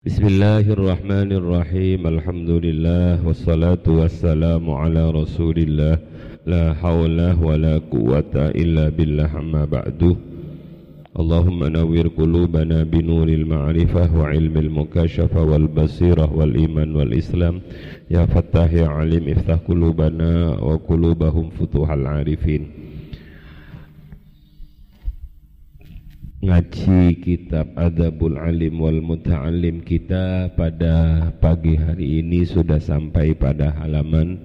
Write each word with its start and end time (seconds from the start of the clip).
Bismillahirrahmanirrahim 0.00 2.08
Alhamdulillah 2.08 3.20
Wassalatu 3.20 4.00
wassalamu 4.00 4.72
ala 4.72 5.12
rasulillah 5.12 6.00
La 6.48 6.72
hawla 6.72 7.36
wa 7.36 7.52
la 7.60 7.76
quwata 7.84 8.48
illa 8.56 8.88
billah 8.88 9.28
amma 9.28 9.68
ba'du 9.68 10.16
Allahumma 11.12 11.68
nawwir 11.68 12.08
qulubana 12.16 12.88
binuril 12.88 13.44
ma'rifah 13.44 14.08
wa 14.08 14.32
ilmil 14.32 14.72
mukashafa 14.72 15.36
wal 15.36 15.68
basirah 15.68 16.32
wal 16.32 16.48
iman 16.48 16.96
wal 16.96 17.12
islam 17.12 17.60
Ya 18.08 18.24
fattah 18.24 18.72
ya 18.72 18.88
alim 18.88 19.28
iftah 19.28 19.60
qulubana 19.60 20.56
wa 20.64 20.80
qulubahum 20.80 21.52
futuhal 21.52 22.08
ngaji 26.40 27.20
kitab 27.20 27.76
Adabul 27.76 28.40
Alim 28.40 28.80
wal 28.80 29.04
Muta'alim 29.04 29.84
kita 29.84 30.48
pada 30.56 31.28
pagi 31.36 31.76
hari 31.76 32.24
ini 32.24 32.48
sudah 32.48 32.80
sampai 32.80 33.36
pada 33.36 33.76
halaman 33.76 34.40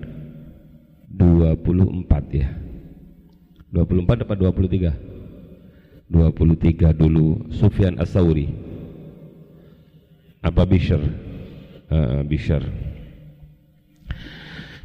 24 1.16 2.36
ya. 2.36 2.52
24 3.72 4.27
apa 4.27 4.36
23? 4.36 4.91
23 6.12 7.00
dulu. 7.00 7.48
Sufyan 7.55 7.95
As-Sawri 7.95 8.52
apa 10.44 10.67
Bishr? 10.67 11.00
Uh, 11.88 12.27
Bishr. 12.27 12.59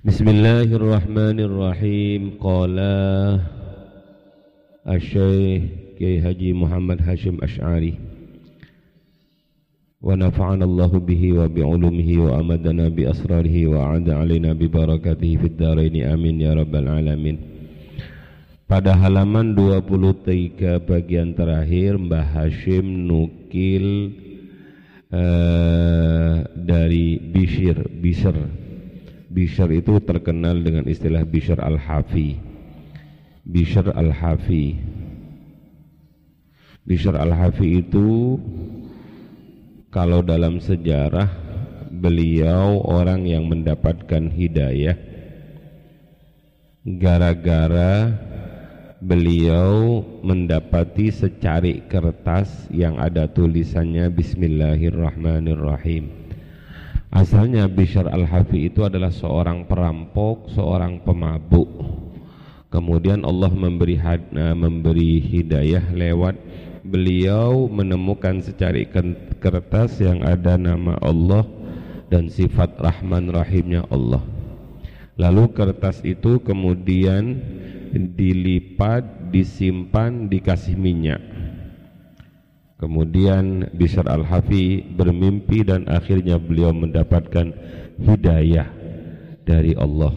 Bismillahirrahmanirrahim. 0.06 2.38
Qala 2.38 3.42
Asyaih 4.86 5.89
Kiai 6.00 6.16
Haji 6.16 6.56
Muhammad 6.56 7.04
Hashim 7.04 7.36
Ash'ari. 7.44 7.92
Wa 10.00 10.16
nafa'ana 10.16 10.64
Allah 10.64 10.88
bihi 10.96 11.36
wa 11.36 11.44
bi'ulumihi 11.44 12.16
wa 12.24 12.40
amadana 12.40 12.88
bi 12.88 13.04
asrarihi 13.04 13.68
wa 13.68 13.92
a'ada 13.92 14.16
alaina 14.16 14.56
bi 14.56 14.64
barakatihi 14.64 15.36
fid 15.36 15.60
dharaini. 15.60 16.08
Amin 16.08 16.40
ya 16.40 16.56
rabbal 16.56 16.88
alamin. 16.88 17.36
Pada 18.64 18.96
halaman 18.96 19.52
23 19.52 20.80
bagian 20.88 21.36
terakhir 21.36 22.00
Mbah 22.00 22.32
Hashim 22.32 23.04
nukil 23.04 24.16
uh, 25.12 26.48
dari 26.56 27.20
Bishir 27.28 27.76
Bishr. 27.76 28.40
Bishr 29.28 29.68
itu 29.68 30.00
terkenal 30.00 30.64
dengan 30.64 30.88
istilah 30.88 31.28
Bishr 31.28 31.60
al-Hafi. 31.60 32.40
Bishr 33.44 33.84
al-Hafi 33.84 34.96
Bishr 36.80 37.12
al-Hafi 37.12 37.84
itu 37.84 38.40
kalau 39.92 40.24
dalam 40.24 40.64
sejarah 40.64 41.28
beliau 41.92 42.80
orang 42.88 43.28
yang 43.28 43.44
mendapatkan 43.44 44.32
hidayah. 44.32 44.96
Gara-gara 46.80 48.08
beliau 49.04 50.00
mendapati 50.24 51.12
secari 51.12 51.84
kertas 51.84 52.48
yang 52.72 52.96
ada 52.96 53.28
tulisannya 53.28 54.08
Bismillahirrahmanirrahim. 54.08 56.08
Asalnya 57.12 57.68
Bishr 57.68 58.08
al-Hafi 58.08 58.72
itu 58.72 58.86
adalah 58.86 59.12
seorang 59.12 59.68
perampok, 59.68 60.48
seorang 60.54 61.04
pemabuk. 61.04 61.68
Kemudian 62.70 63.26
Allah 63.26 63.50
memberi, 63.50 63.98
memberi 64.54 65.18
hidayah 65.18 65.90
lewat 65.90 66.38
beliau 66.90 67.70
menemukan 67.70 68.42
secari 68.42 68.90
kertas 69.38 70.02
yang 70.02 70.26
ada 70.26 70.58
nama 70.58 70.98
Allah 70.98 71.46
dan 72.10 72.26
sifat 72.26 72.74
Rahman 72.82 73.30
Rahimnya 73.30 73.86
Allah. 73.86 74.20
Lalu 75.14 75.54
kertas 75.54 76.02
itu 76.02 76.42
kemudian 76.42 77.38
dilipat 77.94 79.30
disimpan 79.30 80.26
dikasih 80.26 80.74
minyak. 80.74 81.22
Kemudian 82.80 83.70
Bishr 83.76 84.08
Al-Hafi 84.08 84.82
bermimpi 84.82 85.62
dan 85.62 85.86
akhirnya 85.86 86.40
beliau 86.40 86.72
mendapatkan 86.72 87.52
hidayah 88.00 88.66
dari 89.44 89.76
Allah 89.76 90.16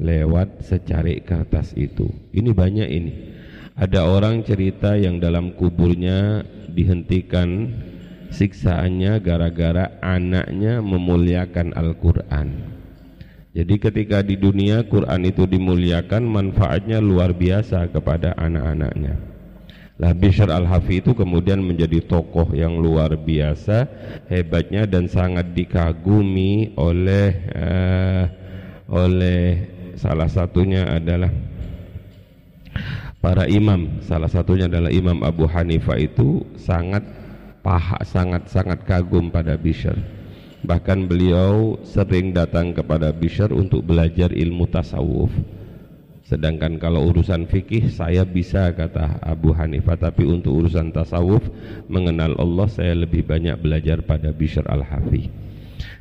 lewat 0.00 0.64
secari 0.64 1.20
kertas 1.20 1.76
itu. 1.76 2.08
Ini 2.32 2.50
banyak 2.56 2.88
ini 2.88 3.12
ada 3.76 4.08
orang 4.08 4.40
cerita 4.40 4.96
yang 4.96 5.20
dalam 5.20 5.52
kuburnya 5.52 6.40
dihentikan 6.72 7.76
siksaannya 8.32 9.20
gara-gara 9.20 10.00
anaknya 10.00 10.80
memuliakan 10.80 11.76
Al-Quran. 11.76 12.48
Jadi 13.56 13.74
ketika 13.80 14.20
di 14.20 14.36
dunia 14.36 14.84
Quran 14.84 15.28
itu 15.28 15.48
dimuliakan 15.48 16.24
manfaatnya 16.24 17.00
luar 17.00 17.32
biasa 17.32 17.88
kepada 17.88 18.36
anak-anaknya. 18.36 19.16
Lah 19.96 20.12
Bishr 20.12 20.52
al-Hafi 20.52 21.00
itu 21.00 21.16
kemudian 21.16 21.64
menjadi 21.64 22.04
tokoh 22.04 22.52
yang 22.52 22.76
luar 22.76 23.16
biasa 23.16 23.88
hebatnya 24.28 24.84
dan 24.84 25.08
sangat 25.08 25.56
dikagumi 25.56 26.76
oleh 26.76 27.28
uh, 27.56 28.24
oleh 28.92 29.40
salah 29.96 30.28
satunya 30.28 30.84
adalah 31.00 31.32
para 33.26 33.42
imam 33.50 33.98
salah 34.06 34.30
satunya 34.30 34.70
adalah 34.70 34.86
Imam 34.86 35.18
Abu 35.26 35.50
Hanifah 35.50 35.98
itu 35.98 36.46
sangat 36.54 37.02
paha 37.58 37.98
sangat 38.06 38.46
sangat 38.46 38.86
kagum 38.86 39.34
pada 39.34 39.58
Bishr. 39.58 39.98
Bahkan 40.62 41.10
beliau 41.10 41.74
sering 41.82 42.30
datang 42.30 42.70
kepada 42.70 43.10
Bishr 43.10 43.50
untuk 43.50 43.82
belajar 43.82 44.30
ilmu 44.30 44.70
tasawuf. 44.70 45.34
Sedangkan 46.22 46.78
kalau 46.78 47.02
urusan 47.10 47.50
fikih 47.50 47.90
saya 47.90 48.22
bisa 48.22 48.70
kata 48.70 49.18
Abu 49.18 49.50
Hanifah 49.50 49.98
tapi 49.98 50.22
untuk 50.22 50.62
urusan 50.62 50.94
tasawuf 50.94 51.42
mengenal 51.90 52.38
Allah 52.38 52.70
saya 52.70 52.94
lebih 52.94 53.26
banyak 53.26 53.58
belajar 53.58 54.06
pada 54.06 54.30
Bishr 54.30 54.62
al-Hafi. 54.70 55.26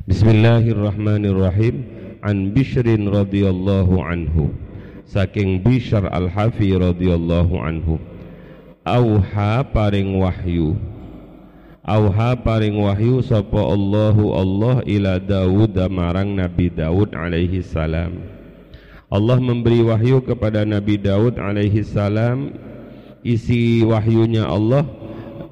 Bismillahirrahmanirrahim. 0.05 2.05
An 2.21 2.53
Bishrin 2.53 3.09
radhiyallahu 3.09 4.01
anhu 4.01 4.64
saking 5.05 5.61
Bishr 5.61 6.03
Al-Hafi 6.05 6.73
radhiyallahu 6.75 7.55
anhu. 7.61 8.01
Auha 8.85 9.65
paring 9.65 10.21
wahyu. 10.21 10.77
Auha 11.85 12.33
paring 12.37 12.81
wahyu 12.81 13.21
sapa 13.21 13.61
Allahu 13.61 14.33
Allah 14.33 14.81
ila 14.89 15.21
Daud 15.21 15.77
marang 15.89 16.33
Nabi 16.33 16.73
Daud 16.73 17.13
alaihi 17.13 17.61
salam. 17.61 18.25
Allah 19.09 19.37
memberi 19.37 19.85
wahyu 19.85 20.21
kepada 20.25 20.65
Nabi 20.65 20.97
Daud 20.97 21.37
alaihi 21.37 21.85
salam. 21.85 22.57
Isi 23.25 23.85
wahyunya 23.85 24.45
Allah 24.45 24.85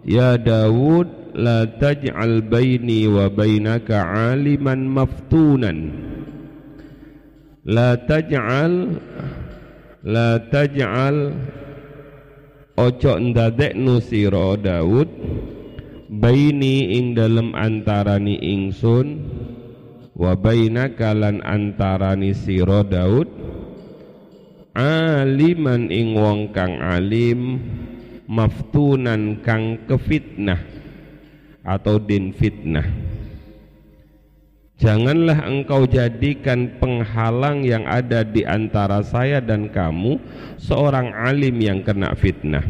ya 0.05 0.37
Daud 0.37 1.33
la 1.33 1.65
taj'al 1.65 2.45
baini 2.45 3.09
wa 3.09 3.29
bainaka 3.29 4.05
aliman 4.33 4.85
maftunan. 4.89 5.77
La 7.65 7.97
taj'al 7.97 9.01
la 10.03 10.35
taj'al 10.51 11.31
ojo 12.75 13.13
ndadekno 13.23 14.03
sira 14.03 14.59
Daud 14.59 15.07
baini 16.11 16.99
ing 16.99 17.15
dalem 17.15 17.55
antarani 17.55 18.35
ingsun 18.35 19.07
wa 20.11 20.35
bainaka 20.35 21.15
lan 21.15 21.39
antarani 21.39 22.35
sira 22.35 22.83
Daud 22.83 23.31
aliman 24.75 25.87
ing 25.87 26.19
wong 26.19 26.51
kang 26.51 26.83
alim 26.83 27.63
maftunan 28.27 29.39
kang 29.39 29.87
kefitnah 29.87 30.59
atau 31.63 31.95
din 31.95 32.35
fitnah 32.35 33.12
Janganlah 34.81 35.45
engkau 35.45 35.85
jadikan 35.85 36.81
penghalang 36.81 37.61
yang 37.61 37.85
ada 37.85 38.25
di 38.25 38.41
antara 38.41 39.05
saya 39.05 39.37
dan 39.37 39.69
kamu 39.69 40.17
seorang 40.57 41.13
alim 41.13 41.55
yang 41.61 41.79
kena 41.85 42.17
fitnah. 42.17 42.65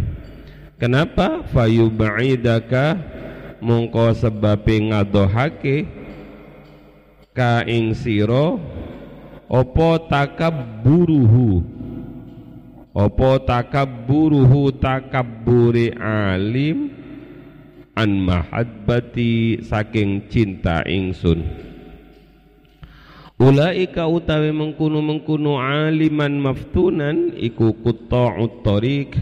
Kenapa? 0.75 1.47
Fayub'idaka 1.47 2.99
mongko 3.63 4.11
sebabe 4.19 4.91
ngadohake 4.91 5.87
ka 7.31 7.63
ing 7.63 7.95
sira 7.95 8.59
apa 9.47 9.89
takabburuhu 10.11 11.63
apa 12.93 13.31
takabburuhu 13.41 14.75
takabbure 14.77 15.95
alim 15.97 16.93
an 17.95 18.11
mahabbati 18.21 19.63
saking 19.63 20.27
cinta 20.27 20.83
ingsun 20.85 21.41
Ulaika 23.41 24.05
utawi 24.05 24.53
mengkunu-mengkunu 24.53 25.57
aliman 25.57 26.37
maftunan 26.37 27.33
iku 27.33 27.73
kutta'ut 27.81 28.61
tariq 28.61 29.17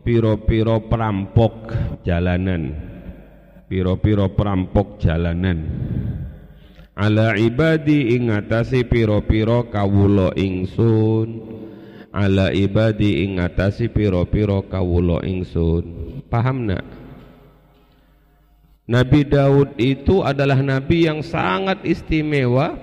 piro-piro 0.00 0.88
perampok 0.88 1.76
jalanan. 2.08 2.72
Piro-piro 3.68 4.32
perampok 4.32 4.96
jalanan. 4.96 5.60
Ala 6.96 7.36
ibadi 7.36 8.16
ingatasi 8.16 8.88
piro-piro 8.88 9.68
kawulo 9.68 10.32
ingsun. 10.32 11.28
Ala 12.16 12.48
ibadi 12.48 13.28
ingatasi 13.28 13.92
piro-piro 13.92 14.64
kawulo 14.72 15.20
ingsun. 15.20 15.84
Paham 16.32 16.70
nak? 16.70 16.86
Nabi 18.88 19.20
Daud 19.24 19.76
itu 19.80 20.20
adalah 20.20 20.60
nabi 20.60 21.08
yang 21.08 21.24
sangat 21.24 21.82
istimewa 21.88 22.76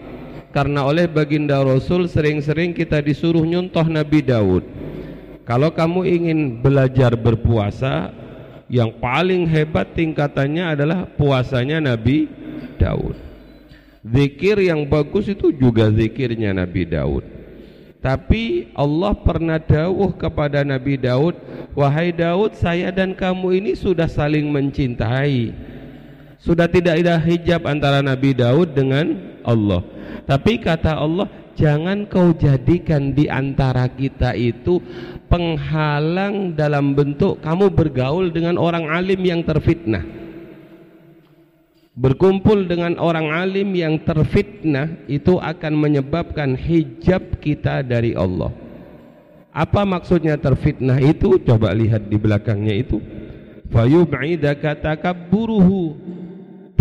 karena 0.52 0.84
oleh 0.84 1.08
baginda 1.08 1.64
Rasul 1.64 2.08
sering-sering 2.12 2.76
kita 2.76 3.00
disuruh 3.00 3.44
nyontoh 3.44 3.88
Nabi 3.88 4.20
Daud 4.24 4.64
kalau 5.48 5.72
kamu 5.72 6.08
ingin 6.08 6.40
belajar 6.60 7.16
berpuasa 7.18 8.12
yang 8.72 8.92
paling 9.00 9.48
hebat 9.48 9.92
tingkatannya 9.96 10.76
adalah 10.76 11.04
puasanya 11.04 11.84
Nabi 11.84 12.28
Daud 12.80 13.32
Zikir 14.02 14.58
yang 14.58 14.90
bagus 14.90 15.30
itu 15.30 15.54
juga 15.54 15.94
zikirnya 15.94 16.50
Nabi 16.58 16.90
Daud. 16.90 17.22
Tapi 18.02 18.74
Allah 18.74 19.14
pernah 19.14 19.62
dawuh 19.62 20.18
kepada 20.18 20.66
Nabi 20.66 20.98
Daud, 20.98 21.38
"Wahai 21.78 22.10
Daud, 22.10 22.58
saya 22.58 22.90
dan 22.90 23.14
kamu 23.14 23.62
ini 23.62 23.78
sudah 23.78 24.10
saling 24.10 24.50
mencintai." 24.50 25.54
Sudah 26.42 26.66
tidak 26.66 27.06
ada 27.06 27.22
hijab 27.22 27.70
antara 27.70 28.02
Nabi 28.02 28.34
Daud 28.34 28.74
dengan 28.74 29.38
Allah. 29.46 29.86
Tapi 30.26 30.58
kata 30.58 30.98
Allah, 30.98 31.30
"Jangan 31.54 32.10
kau 32.10 32.34
jadikan 32.34 33.14
di 33.14 33.30
antara 33.30 33.86
kita 33.94 34.34
itu 34.34 34.82
penghalang 35.30 36.58
dalam 36.58 36.98
bentuk 36.98 37.38
kamu 37.46 37.70
bergaul 37.70 38.34
dengan 38.34 38.58
orang 38.58 38.90
alim 38.90 39.22
yang 39.22 39.46
terfitnah." 39.46 40.22
berkumpul 41.92 42.72
dengan 42.72 42.96
orang 42.98 43.36
alim 43.36 43.76
yang 43.76 44.00
terfitnah 44.08 45.06
itu 45.12 45.36
akan 45.36 45.76
menyebabkan 45.76 46.56
hijab 46.56 47.44
kita 47.44 47.84
dari 47.84 48.16
Allah 48.16 48.48
apa 49.52 49.84
maksudnya 49.84 50.40
terfitnah 50.40 51.04
itu 51.04 51.36
coba 51.44 51.76
lihat 51.76 52.08
di 52.08 52.16
belakangnya 52.16 52.80
itu 52.80 53.04
fayub'idaka 53.68 54.80
takabburuhu 54.80 56.00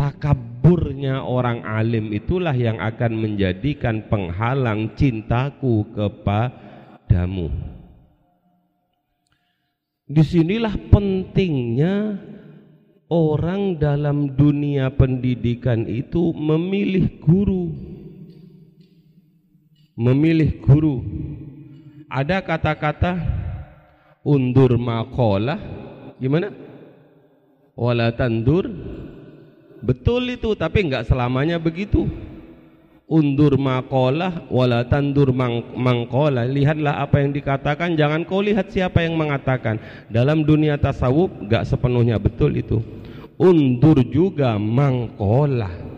takabburnya 0.01 1.21
orang 1.21 1.61
alim 1.61 2.09
itulah 2.17 2.57
yang 2.57 2.81
akan 2.81 3.21
menjadikan 3.21 4.09
penghalang 4.09 4.97
cintaku 4.97 5.85
kepadamu. 5.93 7.53
Di 10.09 10.25
sinilah 10.25 10.73
pentingnya 10.89 12.17
orang 13.13 13.77
dalam 13.77 14.33
dunia 14.33 14.89
pendidikan 14.97 15.85
itu 15.85 16.33
memilih 16.33 17.21
guru. 17.21 17.69
Memilih 20.01 20.65
guru. 20.65 21.05
Ada 22.09 22.41
kata-kata 22.41 23.21
undur 24.25 24.81
makolah. 24.81 25.61
Gimana? 26.17 26.49
Wala 27.77 28.17
tandur 28.17 28.67
betul 29.81 30.29
itu 30.31 30.53
tapi 30.57 30.87
enggak 30.87 31.09
selamanya 31.09 31.61
begitu. 31.61 32.09
Undur 33.11 33.59
makolah 33.59 34.47
wala 34.47 34.87
tandur 34.87 35.35
mang 35.35 35.75
mangkolah. 35.75 36.47
Lihatlah 36.47 37.03
apa 37.03 37.19
yang 37.19 37.35
dikatakan 37.35 37.99
jangan 37.99 38.23
kau 38.23 38.39
lihat 38.39 38.71
siapa 38.71 39.03
yang 39.03 39.19
mengatakan. 39.19 39.83
Dalam 40.07 40.47
dunia 40.47 40.79
tasawuf 40.79 41.35
enggak 41.43 41.67
sepenuhnya 41.67 42.23
betul 42.23 42.55
itu. 42.55 42.79
Undur 43.35 43.99
juga 44.07 44.55
mangkola 44.61 45.91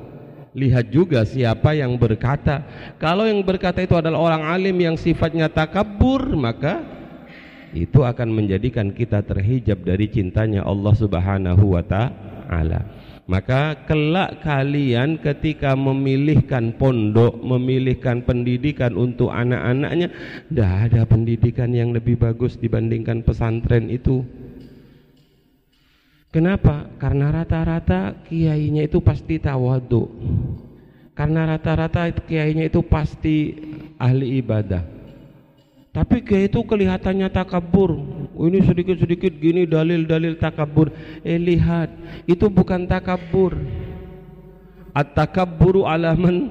lihat 0.56 0.88
juga 0.88 1.24
siapa 1.28 1.76
yang 1.76 2.00
berkata. 2.00 2.64
Kalau 2.96 3.28
yang 3.28 3.44
berkata 3.44 3.84
itu 3.84 3.92
adalah 3.92 4.16
orang 4.16 4.42
alim 4.48 4.76
yang 4.80 4.96
sifatnya 4.96 5.52
takabur 5.52 6.32
maka 6.32 6.80
itu 7.72 8.04
akan 8.04 8.28
menjadikan 8.28 8.92
kita 8.92 9.24
terhijab 9.24 9.80
dari 9.80 10.08
cintanya 10.08 10.60
Allah 10.64 10.92
subhanahu 10.92 11.72
wa 11.72 11.80
ta'ala 11.80 13.01
maka 13.22 13.86
kelak 13.86 14.42
kalian 14.42 15.22
ketika 15.22 15.78
memilihkan 15.78 16.74
pondok 16.74 17.38
memilihkan 17.38 18.26
pendidikan 18.26 18.98
untuk 18.98 19.30
anak-anaknya 19.30 20.10
tidak 20.50 20.70
ada 20.90 21.02
pendidikan 21.06 21.70
yang 21.70 21.94
lebih 21.94 22.18
bagus 22.18 22.58
dibandingkan 22.58 23.22
pesantren 23.22 23.86
itu 23.88 24.26
Kenapa? 26.32 26.88
Karena 26.96 27.28
rata-rata 27.28 28.24
kiainya 28.24 28.88
itu 28.88 29.04
pasti 29.04 29.36
tawadu. 29.36 30.08
Karena 31.12 31.44
rata-rata 31.44 32.08
kiainya 32.24 32.72
itu 32.72 32.80
pasti 32.80 33.52
ahli 34.00 34.40
ibadah. 34.40 34.80
Tapi 35.92 36.24
kiai 36.24 36.48
itu 36.48 36.64
kelihatannya 36.64 37.28
takabur. 37.28 38.00
Ini 38.42 38.58
sedikit-sedikit 38.66 39.38
gini 39.38 39.62
dalil-dalil 39.70 40.34
takabur. 40.34 40.90
Eh 41.22 41.38
lihat, 41.38 41.94
itu 42.26 42.50
bukan 42.50 42.90
takabur. 42.90 43.54
At-takabburu 44.92 45.86
alaman 45.86 46.50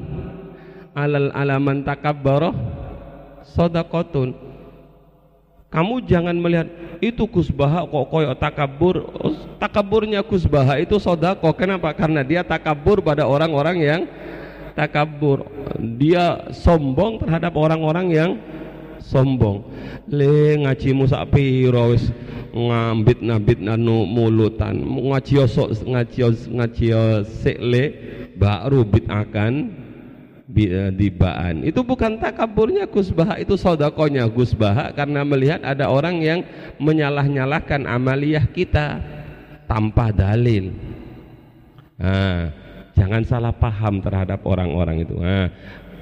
alal 0.95 1.35
alaman 1.35 1.83
takabbara 1.83 2.55
sadaqatun. 3.43 4.33
Kamu 5.71 6.03
jangan 6.07 6.35
melihat 6.35 6.67
itu 6.99 7.23
kusbaha 7.27 7.87
kok 7.87 8.05
koyo 8.11 8.31
takabur 8.37 9.07
oh, 9.07 9.33
takaburnya 9.55 10.21
kusbaha 10.21 10.77
itu 10.77 10.99
sodako 10.99 11.49
kenapa 11.55 11.95
karena 11.97 12.21
dia 12.21 12.43
takabur 12.45 13.01
pada 13.01 13.23
orang-orang 13.25 13.77
yang 13.79 14.01
takabur 14.77 15.47
dia 15.97 16.45
sombong 16.53 17.23
terhadap 17.23 17.55
orang-orang 17.57 18.07
yang 18.11 18.31
sombong. 19.03 19.65
Le 20.09 20.61
ngaji 20.61 20.89
musa 20.93 21.25
piro 21.27 21.93
wis 21.93 22.09
ngambit 22.53 23.19
nabit 23.25 23.59
nanu 23.59 24.05
mulutan. 24.05 24.77
Ngaji 24.81 25.45
sok 25.49 25.83
ngaji 25.85 26.19
ngaji 26.53 26.87
sekle 27.25 27.83
baru 28.37 28.85
bit 28.85 29.05
akan 29.09 29.81
Eh, 30.51 30.91
dibaan. 30.91 31.63
Itu 31.63 31.79
bukan 31.79 32.19
takaburnya 32.19 32.83
Gusbaha 32.83 33.39
itu 33.39 33.55
sodakonya 33.55 34.27
Gusbaha 34.27 34.91
karena 34.91 35.23
melihat 35.23 35.63
ada 35.63 35.87
orang 35.87 36.19
yang 36.19 36.43
menyalah-nyalahkan 36.75 37.87
amaliyah 37.87 38.43
kita 38.51 38.99
tanpa 39.63 40.11
dalil. 40.11 40.75
Nah, 41.95 42.51
jangan 42.91 43.23
salah 43.23 43.55
paham 43.55 44.03
terhadap 44.03 44.43
orang-orang 44.43 45.07
itu. 45.07 45.15
Nah, 45.15 45.47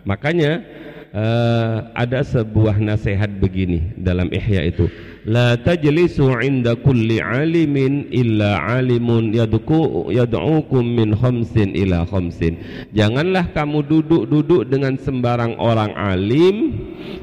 makanya 0.01 0.65
uh, 1.13 1.89
ada 1.95 2.21
sebuah 2.21 2.77
nasihat 2.77 3.29
begini 3.41 3.93
dalam 3.97 4.29
ihya 4.29 4.69
itu. 4.69 4.89
La 5.27 5.59
tajlisu 5.59 6.31
inda 6.41 6.79
kulli 6.79 7.21
alimin 7.21 8.09
illa 8.09 8.79
alimun 8.79 9.35
yadku 9.35 10.09
yad'ukum 10.09 10.81
min 10.81 11.13
khamsin 11.13 11.75
ila 11.75 12.07
khamsin. 12.07 12.57
Janganlah 12.95 13.51
kamu 13.53 13.85
duduk-duduk 13.85 14.65
dengan 14.71 14.95
sembarang 14.97 15.59
orang 15.59 15.93
alim 15.93 16.55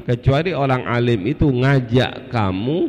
kecuali 0.05 0.53
orang 0.53 0.85
alim 0.87 1.25
itu 1.27 1.49
ngajak 1.49 2.31
kamu 2.31 2.87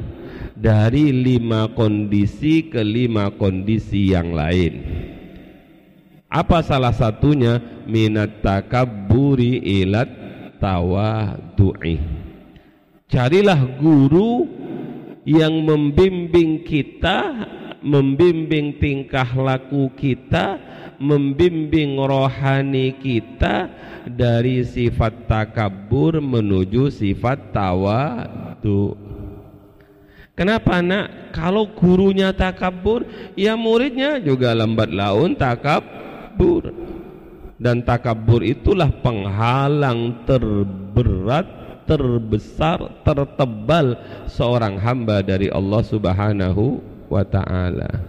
dari 0.59 1.15
lima 1.15 1.71
kondisi 1.73 2.67
ke 2.69 2.83
lima 2.83 3.31
kondisi 3.35 4.13
yang 4.13 4.35
lain. 4.35 4.83
Apa 6.29 6.61
salah 6.61 6.93
satunya? 6.93 7.81
Minat 7.89 8.45
takabburi 8.45 9.65
ilat 9.65 10.28
tawadu'i 10.61 12.03
carilah 13.09 13.59
guru 13.81 14.45
yang 15.25 15.65
membimbing 15.65 16.67
kita 16.67 17.47
membimbing 17.83 18.77
tingkah 18.83 19.29
laku 19.39 19.91
kita 19.95 20.59
membimbing 20.99 21.95
rohani 21.95 22.99
kita 22.99 23.71
dari 24.11 24.67
sifat 24.67 25.31
takabur 25.31 26.19
menuju 26.19 26.91
sifat 26.91 27.55
tawadu. 27.55 28.99
Kenapa 30.35 30.79
nak? 30.83 31.35
Kalau 31.35 31.71
gurunya 31.71 32.31
takabur 32.31 33.07
ya 33.35 33.59
muridnya 33.59 34.23
juga 34.23 34.55
lambat 34.55 34.91
laun 34.91 35.35
takabur 35.35 36.71
dan 37.59 37.83
takabur 37.83 38.47
itulah 38.47 38.87
penghalang 39.03 40.23
terberat 40.23 41.47
terbesar, 41.91 43.03
tertebal 43.03 43.99
seorang 44.31 44.79
hamba 44.79 45.25
dari 45.25 45.51
Allah 45.51 45.83
Subhanahu 45.83 46.79
wa 47.11 47.27
taala. 47.27 48.05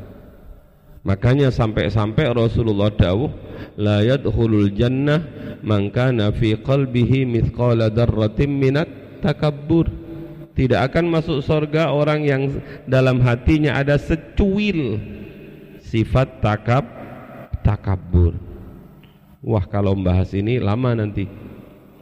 Makanya 1.01 1.49
sampai-sampai 1.49 2.29
Rasulullah 2.29 2.91
dawuh 2.93 3.31
la 3.79 4.05
yadkhulul 4.05 4.69
jannah 4.75 5.23
man 5.65 5.89
kana 5.89 6.29
fi 6.29 6.59
qalbihi 6.59 7.25
mithqala 7.25 7.89
darratin 7.89 8.51
minat 8.53 8.87
takabbur. 9.23 9.89
Tidak 10.53 10.75
akan 10.75 11.07
masuk 11.07 11.39
surga 11.39 11.95
orang 11.95 12.27
yang 12.27 12.43
dalam 12.83 13.23
hatinya 13.23 13.79
ada 13.79 13.95
secuil 13.95 14.99
sifat 15.79 16.43
takab 16.43 16.83
takabur 17.63 18.48
wah 19.43 19.63
kalau 19.67 19.95
membahas 19.95 20.31
ini 20.35 20.59
lama 20.59 20.95
nanti. 20.95 21.27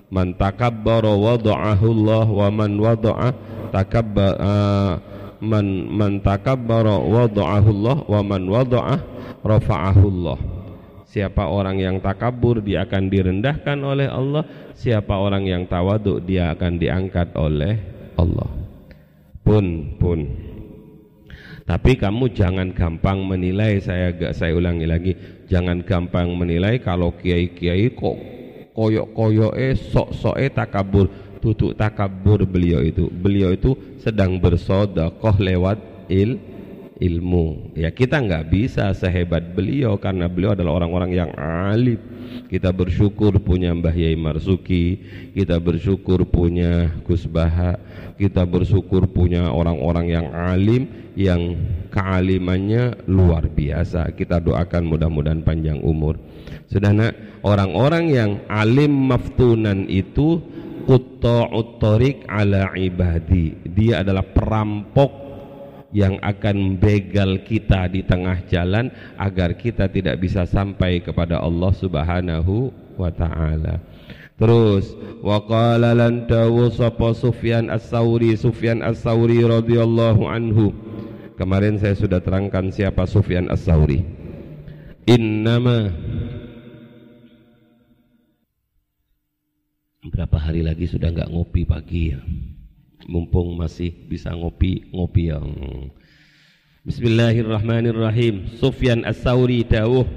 Man 0.08 0.40
takabbara 0.40 1.12
wada'ahu 1.12 1.88
Allah 1.92 2.26
wa 2.32 2.48
man 2.48 2.80
wada'a 2.80 3.30
takabba 3.76 4.28
uh, 4.40 4.94
man 5.44 5.68
man 5.92 6.24
takabbara 6.24 6.96
wada'ahu 6.96 7.70
Allah 7.76 7.98
wa 8.08 8.22
man 8.24 8.48
wada'a 8.48 8.96
rafa'ahu 9.44 10.06
Allah. 10.08 10.40
Siapa 11.08 11.48
orang 11.48 11.80
yang 11.80 11.98
takabur 12.00 12.64
dia 12.64 12.88
akan 12.88 13.12
direndahkan 13.12 13.78
oleh 13.84 14.08
Allah. 14.08 14.44
Siapa 14.76 15.12
orang 15.12 15.44
yang 15.48 15.64
tawaduk 15.68 16.24
dia 16.24 16.56
akan 16.56 16.80
diangkat 16.80 17.36
oleh 17.36 17.76
Allah. 18.16 18.48
Pun 19.44 19.96
pun. 20.00 20.20
Tapi 21.68 22.00
kamu 22.00 22.32
jangan 22.32 22.72
gampang 22.72 23.28
menilai 23.28 23.84
Saya 23.84 24.16
saya 24.32 24.56
ulangi 24.56 24.88
lagi 24.88 25.12
Jangan 25.48 25.80
gampang 25.88 26.28
menilai 26.36 26.84
kalau 26.84 27.16
kiai-kiai 27.16 27.96
kok 27.96 28.18
koyok-koyok 28.76 29.54
eh 29.56 29.74
sok-sok 29.74 30.36
eh 30.38 30.52
takabur 30.52 31.08
Tutuk 31.38 31.78
takabur 31.78 32.44
beliau 32.50 32.82
itu. 32.82 33.08
Beliau 33.14 33.54
itu 33.54 33.78
sedang 34.02 34.42
bersodakoh 34.42 35.38
lewat 35.38 35.78
il 36.10 36.57
ilmu. 36.98 37.74
Ya 37.78 37.94
kita 37.94 38.22
nggak 38.22 38.50
bisa 38.50 38.90
sehebat 38.94 39.54
beliau 39.54 39.98
karena 39.98 40.26
beliau 40.26 40.54
adalah 40.58 40.82
orang-orang 40.84 41.12
yang 41.14 41.32
alim. 41.38 41.98
Kita 42.48 42.74
bersyukur 42.76 43.40
punya 43.40 43.72
Mbah 43.72 43.96
Yai 43.96 44.18
Marzuki, 44.20 45.00
kita 45.34 45.58
bersyukur 45.58 46.28
punya 46.28 46.92
Gus 47.08 47.26
Baha, 47.26 47.80
kita 48.20 48.44
bersyukur 48.44 49.08
punya 49.10 49.50
orang-orang 49.52 50.06
yang 50.12 50.28
alim 50.34 51.14
yang 51.18 51.58
kealimannya 51.90 53.06
luar 53.10 53.48
biasa. 53.50 54.14
Kita 54.14 54.44
doakan 54.44 54.84
mudah-mudahan 54.86 55.42
panjang 55.42 55.80
umur. 55.82 56.20
Saudara, 56.68 57.12
orang-orang 57.42 58.06
yang 58.12 58.32
alim 58.52 58.92
maftunan 59.08 59.88
itu 59.88 60.40
qutta'ut 60.88 61.84
ala 62.28 62.72
ibadi. 62.80 63.56
Dia 63.68 64.04
adalah 64.08 64.24
perampok 64.24 65.27
yang 65.96 66.20
akan 66.20 66.76
begal 66.76 67.40
kita 67.48 67.88
di 67.88 68.04
tengah 68.04 68.44
jalan 68.52 68.92
agar 69.16 69.56
kita 69.56 69.88
tidak 69.88 70.20
bisa 70.20 70.44
sampai 70.44 71.00
kepada 71.00 71.40
Allah 71.40 71.72
Subhanahu 71.72 72.72
wa 73.00 73.12
taala. 73.12 73.80
Terus 74.38 74.94
waqala 75.26 75.98
lan 75.98 76.30
sapa 76.70 77.16
Sufyan 77.18 77.74
As-Sauri 77.74 78.38
Sufyan 78.38 78.86
As-Sauri 78.86 79.42
radhiyallahu 79.42 80.24
anhu. 80.30 80.76
Kemarin 81.38 81.78
saya 81.82 81.94
sudah 81.98 82.22
terangkan 82.22 82.70
siapa 82.70 83.06
Sufyan 83.10 83.50
As-Sauri. 83.50 84.04
Innama 85.08 85.90
Berapa 90.08 90.40
hari 90.40 90.64
lagi 90.64 90.88
sudah 90.88 91.12
nggak 91.12 91.32
ngopi 91.36 91.68
pagi 91.68 92.16
ya? 92.16 92.20
Mumpung 93.08 93.56
masih 93.56 93.96
bisa 94.12 94.36
ngopi 94.36 94.92
ngopi 94.92 95.32
yang 95.32 95.48
Bismillahirrahmanirrahim. 96.88 98.48
Sufyan 98.60 99.04
As-Sauri 99.04 99.64
dawuh 99.68 100.08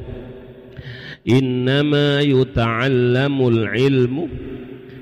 Innama 1.26 2.22
yuta'allamul 2.22 3.74
ilmu 3.74 4.24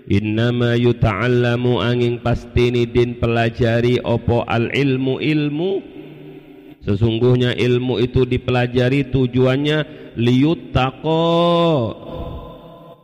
Innama 0.08 0.72
yuta'allamu 0.80 1.84
angin 1.84 2.24
pasti 2.24 2.72
din 2.72 3.20
pelajari 3.20 4.00
opo 4.00 4.40
al 4.48 4.72
ilmu 4.72 5.20
ilmu. 5.20 5.72
Sesungguhnya 6.80 7.52
ilmu 7.52 8.00
itu 8.00 8.24
dipelajari 8.24 9.12
tujuannya 9.12 9.84
liyuttaqo 10.16 11.28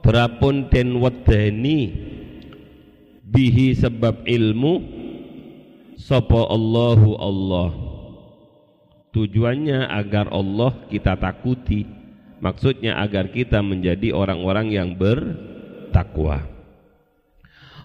berapun 0.00 0.72
den 0.72 0.96
wedeni 1.04 2.12
bihi 3.34 3.74
sebab 3.74 4.22
ilmu 4.22 4.78
sapa 5.98 6.46
Allahu 6.46 7.18
Allah. 7.18 7.70
Tujuannya 9.10 9.90
agar 9.90 10.30
Allah 10.30 10.86
kita 10.86 11.18
takuti. 11.18 11.86
Maksudnya 12.38 13.02
agar 13.02 13.34
kita 13.34 13.58
menjadi 13.64 14.14
orang-orang 14.14 14.70
yang 14.70 14.94
bertakwa. 14.94 16.46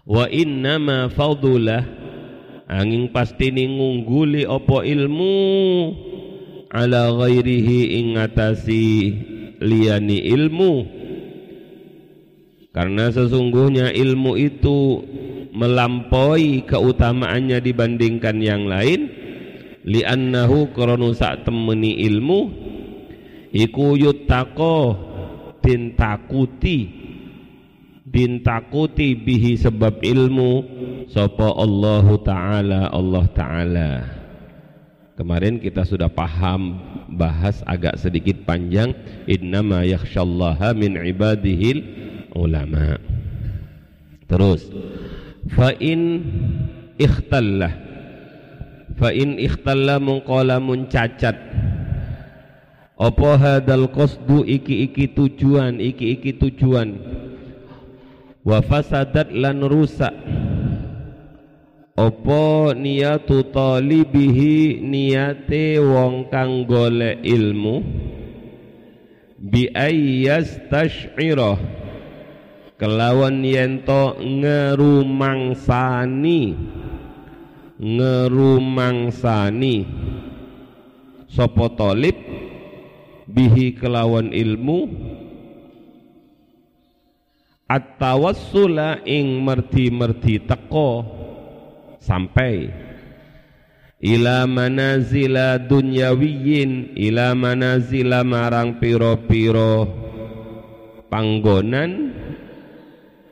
Wa 0.10 0.26
innama 0.30 1.10
fadula 1.14 1.86
angin 2.66 3.14
pasti 3.14 3.54
ngungguli 3.54 4.46
opo 4.50 4.82
ilmu 4.82 5.38
ala 6.74 7.14
ghairihi 7.14 7.98
ingatasi 8.04 8.86
liyani 9.62 10.18
ilmu. 10.34 10.74
Karena 12.74 13.10
sesungguhnya 13.14 13.94
ilmu 13.94 14.34
itu 14.38 15.02
melampaui 15.54 16.66
keutamaannya 16.66 17.60
dibandingkan 17.62 18.38
yang 18.42 18.66
lain. 18.70 19.10
Li'annahu 19.80 20.76
kronu 20.76 21.16
sak 21.16 21.48
temeni 21.48 22.04
ilmu 22.06 22.40
iku 23.56 23.96
yuttaqo 23.96 24.78
din 25.64 25.96
takuti 25.96 27.00
din 28.10 28.42
takuti 28.42 29.14
bihi 29.14 29.56
sebab 29.56 30.02
ilmu 30.02 30.52
sapa 31.08 31.54
Allah 31.58 32.06
taala 32.26 32.82
Allah 32.90 33.26
taala. 33.32 33.92
Kemarin 35.20 35.60
kita 35.60 35.84
sudah 35.84 36.08
paham 36.08 36.80
bahas 37.12 37.60
agak 37.68 38.00
sedikit 38.00 38.48
panjang 38.48 38.96
innama 39.28 39.84
yakhsyallaha 39.84 40.72
min 40.74 40.96
ibadihil 40.96 41.84
ulama. 42.34 42.96
Terus 44.32 44.72
fa 45.54 45.74
in 45.82 46.02
ikhtallah 47.02 47.74
fa 49.00 49.10
in 49.14 49.42
ikhtalla 49.42 49.98
mungqala 49.98 50.62
muncacat 50.62 51.38
apa 53.00 53.40
hadal 53.40 53.88
qasdu? 53.96 54.44
Iki-iki 54.44 55.16
tujuan 55.16 55.80
iki-iki 55.80 56.36
tujuan. 56.36 57.00
Wa 58.44 58.60
fasadat 58.60 59.32
lan 59.32 59.64
rusak. 59.64 60.12
Apa 61.96 62.76
niyatu 62.76 63.48
talibihi? 63.56 64.84
Niyate 64.84 65.80
wong 65.80 66.28
kang 66.28 66.68
golek 66.68 67.24
ilmu. 67.24 67.88
Bi 69.40 69.72
ayyastash'irah 69.72 71.56
kelawan 72.80 73.44
yento 73.44 74.16
ngerumangsani. 74.16 76.56
Ngerumangsani. 77.76 79.76
Sopo 81.28 81.68
tolib? 81.76 82.16
Bihi 83.30 83.78
kelawan 83.78 84.34
ilmu? 84.34 84.90
At-tawassula 87.70 89.06
ing 89.06 89.46
merti-merti 89.46 90.42
teko. 90.48 91.06
Sampai. 92.00 92.88
Ila 94.00 94.48
manazila 94.48 95.60
dunyawiyin 95.60 96.96
ila 96.96 97.36
manazila 97.36 98.24
marang 98.24 98.80
piro-piro 98.80 99.92
panggonan 101.12 102.19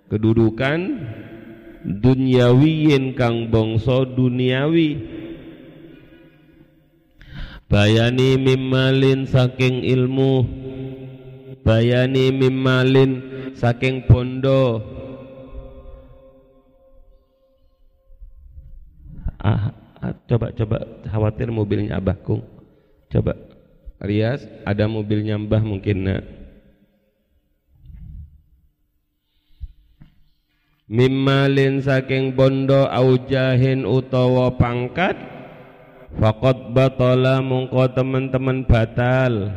kedudukan 0.07 0.79
dunyawiyin 1.83 3.15
kang 3.15 3.47
bangsa 3.51 4.07
duniawi. 4.07 5.15
Bayani 7.67 8.39
mimalin 8.39 9.27
saking 9.27 9.83
ilmu 9.83 10.47
bayani 11.67 12.31
mimalin 12.31 13.11
saking 13.59 14.07
pondo. 14.07 14.79
Ah, 19.37 19.75
ah, 19.99 20.15
coba 20.31 20.55
coba 20.55 20.77
khawatir 21.11 21.51
mobilnya 21.51 21.99
abahku 21.99 22.39
coba. 23.11 23.35
Rias 23.99 24.47
ada 24.63 24.87
mobilnya 24.87 25.35
mbah 25.35 25.59
mungkin 25.59 25.97
nak 26.07 26.36
mimmalin 30.87 31.83
saking 31.83 32.31
bondo 32.31 32.87
au 32.87 33.19
jahin 33.27 33.83
utawa 33.83 34.55
pangkat 34.55 35.19
faqad 36.15 36.71
batala 36.71 37.43
mungko 37.43 37.91
teman-teman 37.91 38.63
batal. 38.63 39.51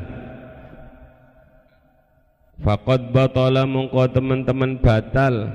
Faqad 2.60 3.14
batala 3.14 3.64
mungko 3.64 4.04
teman-teman 4.10 4.76
batal. 4.82 5.48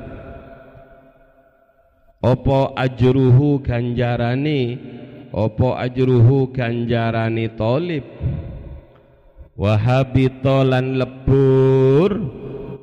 Opo 2.25 2.74
ajruhu 2.74 3.62
ganjarani? 3.62 4.79
Opo 5.29 5.77
ajruhu 5.77 6.50
ganjarani 6.50 7.53
tolib? 7.53 8.08
Wahabita 9.53 10.65
lan 10.65 10.98
lebur 10.98 12.12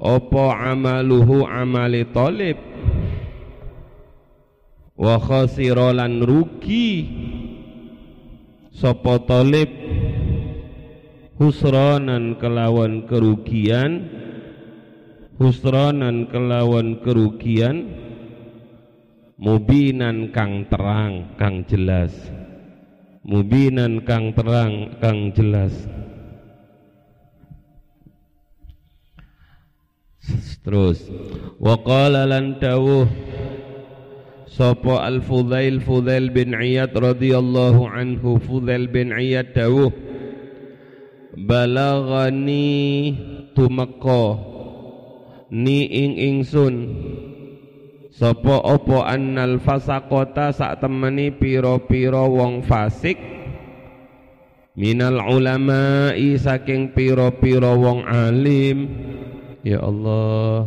opo 0.02 0.50
amaluhu 0.50 1.46
amali 1.46 2.02
talib? 2.10 2.58
Wa 4.98 5.16
khasira 5.22 5.94
lan 5.94 6.18
rugi. 6.26 7.06
Sapa 8.74 9.22
talib? 9.22 9.70
Husranan 11.38 12.36
kelawan 12.42 13.06
kerugian. 13.06 14.10
Husranan 15.38 16.26
kelawan 16.26 16.98
kerugian. 16.98 18.02
Mubinan 19.42 20.30
kang 20.30 20.66
terang 20.70 21.34
kang 21.38 21.66
jelas. 21.66 22.14
Mubinan 23.22 24.02
kang 24.02 24.34
terang 24.34 24.98
kang 24.98 25.30
jelas 25.34 26.01
Terus. 30.62 31.10
Wa 31.58 31.74
qala 31.82 32.22
lan 32.22 32.62
dawuh 32.62 33.10
sapa 34.46 35.02
Al 35.02 35.18
Fudail 35.18 35.82
Fudail 35.82 36.30
bin 36.30 36.54
Iyad 36.54 36.94
radhiyallahu 36.94 37.82
anhu. 37.90 38.38
Fudail 38.38 38.86
bin 38.86 39.10
Iyad 39.10 39.58
dawuh 39.58 39.90
balagani 41.34 42.70
tumeka 43.56 44.38
ni 45.50 45.88
ing 45.88 46.12
ingsun 46.20 46.74
sapa 48.14 48.62
apa 48.62 49.10
annal 49.10 49.58
fasaqata 49.58 50.54
sak 50.54 50.78
temeni 50.78 51.34
pira-pira 51.34 52.22
wong 52.22 52.62
fasik? 52.62 53.18
Minal 54.72 55.20
ulama 55.26 56.16
saking 56.16 56.96
pira-pira 56.96 57.76
wong 57.76 58.08
alim 58.08 58.88
Ya 59.62 59.78
Allah. 59.78 60.66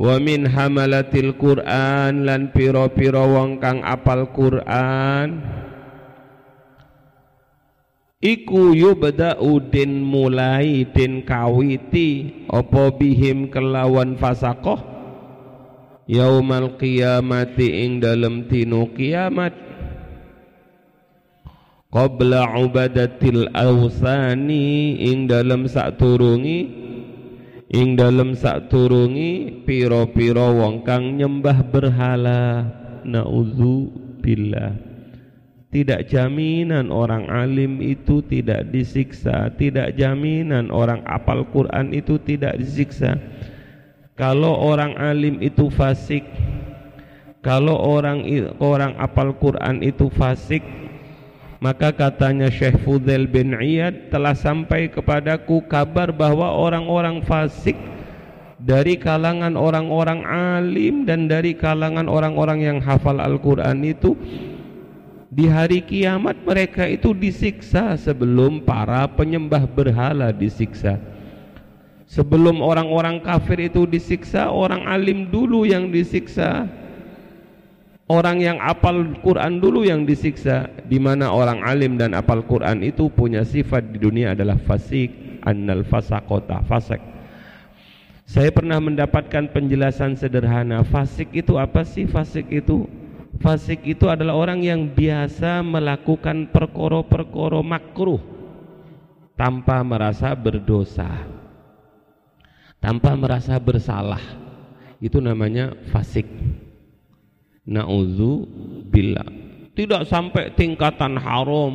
Wa 0.00 0.16
min 0.20 0.48
hamalatil 0.48 1.36
Quran 1.36 2.24
lan 2.28 2.52
piro-piro 2.52 3.24
wong 3.36 3.60
kang 3.60 3.80
apal 3.84 4.32
Quran. 4.32 5.40
Iku 8.20 8.76
yubda'u 8.76 9.72
din 9.72 10.04
mulai 10.04 10.84
din 10.92 11.24
kawiti 11.24 12.44
Opo 12.52 12.92
bihim 12.92 13.48
kelawan 13.48 14.20
fasakoh? 14.20 14.76
Yaumal 16.04 16.76
qiyamati 16.76 17.80
ing 17.84 18.04
dalam 18.04 18.44
tinu 18.44 18.92
kiamat. 18.92 19.56
Qabla 21.88 22.60
ubadatil 22.60 23.48
awsani 23.56 25.00
ing 25.00 25.24
dalam 25.24 25.64
sak 25.64 25.96
turungi 25.96 26.90
ing 27.70 27.94
dalem 27.94 28.34
turungi 28.66 29.62
piro-piro 29.62 30.58
wong 30.58 30.82
kang 30.82 31.14
nyembah 31.14 31.62
berhala 31.70 32.66
naudzu 33.06 33.94
billah. 34.18 34.74
Tidak 35.70 36.10
jaminan 36.10 36.90
orang 36.90 37.30
alim 37.30 37.78
itu 37.78 38.26
tidak 38.26 38.74
disiksa 38.74 39.54
tidak 39.54 39.94
jaminan 39.94 40.66
orang 40.74 41.06
apal 41.06 41.46
Quran 41.46 41.94
itu 41.94 42.18
tidak 42.18 42.58
disiksa. 42.58 43.14
Kalau 44.18 44.50
orang 44.50 44.98
alim 44.98 45.38
itu 45.38 45.70
fasik 45.70 46.26
kalau 47.40 47.78
orang 47.78 48.26
orang 48.60 48.98
apal 49.00 49.32
Quran 49.38 49.80
itu 49.80 50.12
fasik 50.12 50.60
maka 51.60 51.92
katanya 51.92 52.48
Syekh 52.48 52.80
Fudail 52.82 53.28
bin 53.28 53.52
Iyad 53.52 54.08
telah 54.08 54.32
sampai 54.32 54.88
kepadaku 54.88 55.60
kabar 55.68 56.08
bahwa 56.08 56.56
orang-orang 56.56 57.20
fasik 57.20 57.76
dari 58.56 58.96
kalangan 58.96 59.60
orang-orang 59.60 60.24
alim 60.24 61.04
dan 61.04 61.28
dari 61.28 61.52
kalangan 61.52 62.08
orang-orang 62.08 62.64
yang 62.64 62.78
hafal 62.80 63.20
Al-Quran 63.20 63.84
itu 63.84 64.16
di 65.28 65.46
hari 65.46 65.84
kiamat 65.84 66.40
mereka 66.48 66.88
itu 66.88 67.12
disiksa 67.12 67.92
sebelum 67.94 68.64
para 68.64 69.04
penyembah 69.06 69.62
berhala 69.68 70.32
disiksa. 70.32 70.98
Sebelum 72.10 72.58
orang-orang 72.58 73.22
kafir 73.22 73.70
itu 73.70 73.86
disiksa 73.86 74.50
orang 74.50 74.82
alim 74.90 75.30
dulu 75.30 75.62
yang 75.62 75.94
disiksa 75.94 76.66
orang 78.10 78.42
yang 78.42 78.58
apal 78.58 79.14
Quran 79.22 79.62
dulu 79.62 79.86
yang 79.86 80.02
disiksa 80.02 80.66
di 80.90 80.98
mana 80.98 81.30
orang 81.30 81.62
alim 81.62 81.94
dan 81.94 82.18
apal 82.18 82.42
Quran 82.42 82.82
itu 82.82 83.06
punya 83.06 83.46
sifat 83.46 83.94
di 83.94 84.02
dunia 84.02 84.34
adalah 84.34 84.58
fasik 84.58 85.38
annal 85.46 85.86
fasakota 85.86 86.66
fasik. 86.66 86.98
Saya 88.26 88.50
pernah 88.50 88.82
mendapatkan 88.82 89.50
penjelasan 89.54 90.18
sederhana 90.18 90.82
fasik 90.82 91.30
itu 91.34 91.54
apa 91.58 91.86
sih? 91.86 92.10
Fasik 92.10 92.50
itu 92.50 92.90
fasik 93.38 93.86
itu 93.86 94.10
adalah 94.10 94.34
orang 94.34 94.58
yang 94.66 94.90
biasa 94.90 95.62
melakukan 95.62 96.50
perkoro-perkoro 96.50 97.62
makruh 97.62 98.18
tanpa 99.38 99.80
merasa 99.86 100.34
berdosa 100.34 101.06
tanpa 102.80 103.12
merasa 103.14 103.54
bersalah. 103.60 104.20
Itu 105.00 105.20
namanya 105.20 105.72
fasik 105.92 106.28
Na'udzu 107.70 108.44
billah. 108.90 109.30
Tidak 109.78 110.02
sampai 110.02 110.50
tingkatan 110.58 111.14
haram. 111.14 111.74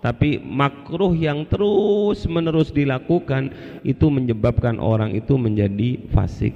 Tapi 0.00 0.40
makruh 0.40 1.12
yang 1.12 1.44
terus 1.44 2.24
menerus 2.24 2.72
dilakukan 2.72 3.52
itu 3.84 4.08
menyebabkan 4.08 4.80
orang 4.80 5.12
itu 5.12 5.36
menjadi 5.36 6.08
fasik. 6.14 6.54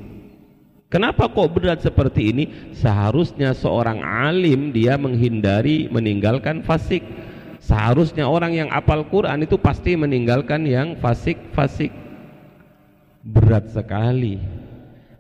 Kenapa 0.89 1.29
kok 1.29 1.53
berat 1.57 1.81
seperti 1.81 2.33
ini? 2.33 2.45
Seharusnya 2.77 3.57
seorang 3.57 4.05
alim 4.05 4.73
dia 4.77 4.97
menghindari 4.97 5.89
meninggalkan 5.89 6.61
fasik. 6.65 7.01
Seharusnya 7.63 8.29
orang 8.29 8.53
yang 8.53 8.69
apal 8.69 9.07
Quran 9.09 9.45
itu 9.45 9.57
pasti 9.57 9.97
meninggalkan 9.97 10.69
yang 10.69 11.01
fasik-fasik. 11.01 11.91
Berat 13.25 13.73
sekali. 13.73 14.37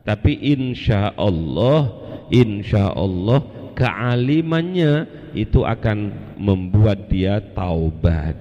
Tapi 0.02 0.34
insya 0.42 1.14
Allah 1.14 2.01
insya 2.30 2.92
Allah 2.92 3.42
kealimannya 3.72 5.08
itu 5.32 5.64
akan 5.64 6.12
membuat 6.36 7.08
dia 7.08 7.40
taubat. 7.40 8.36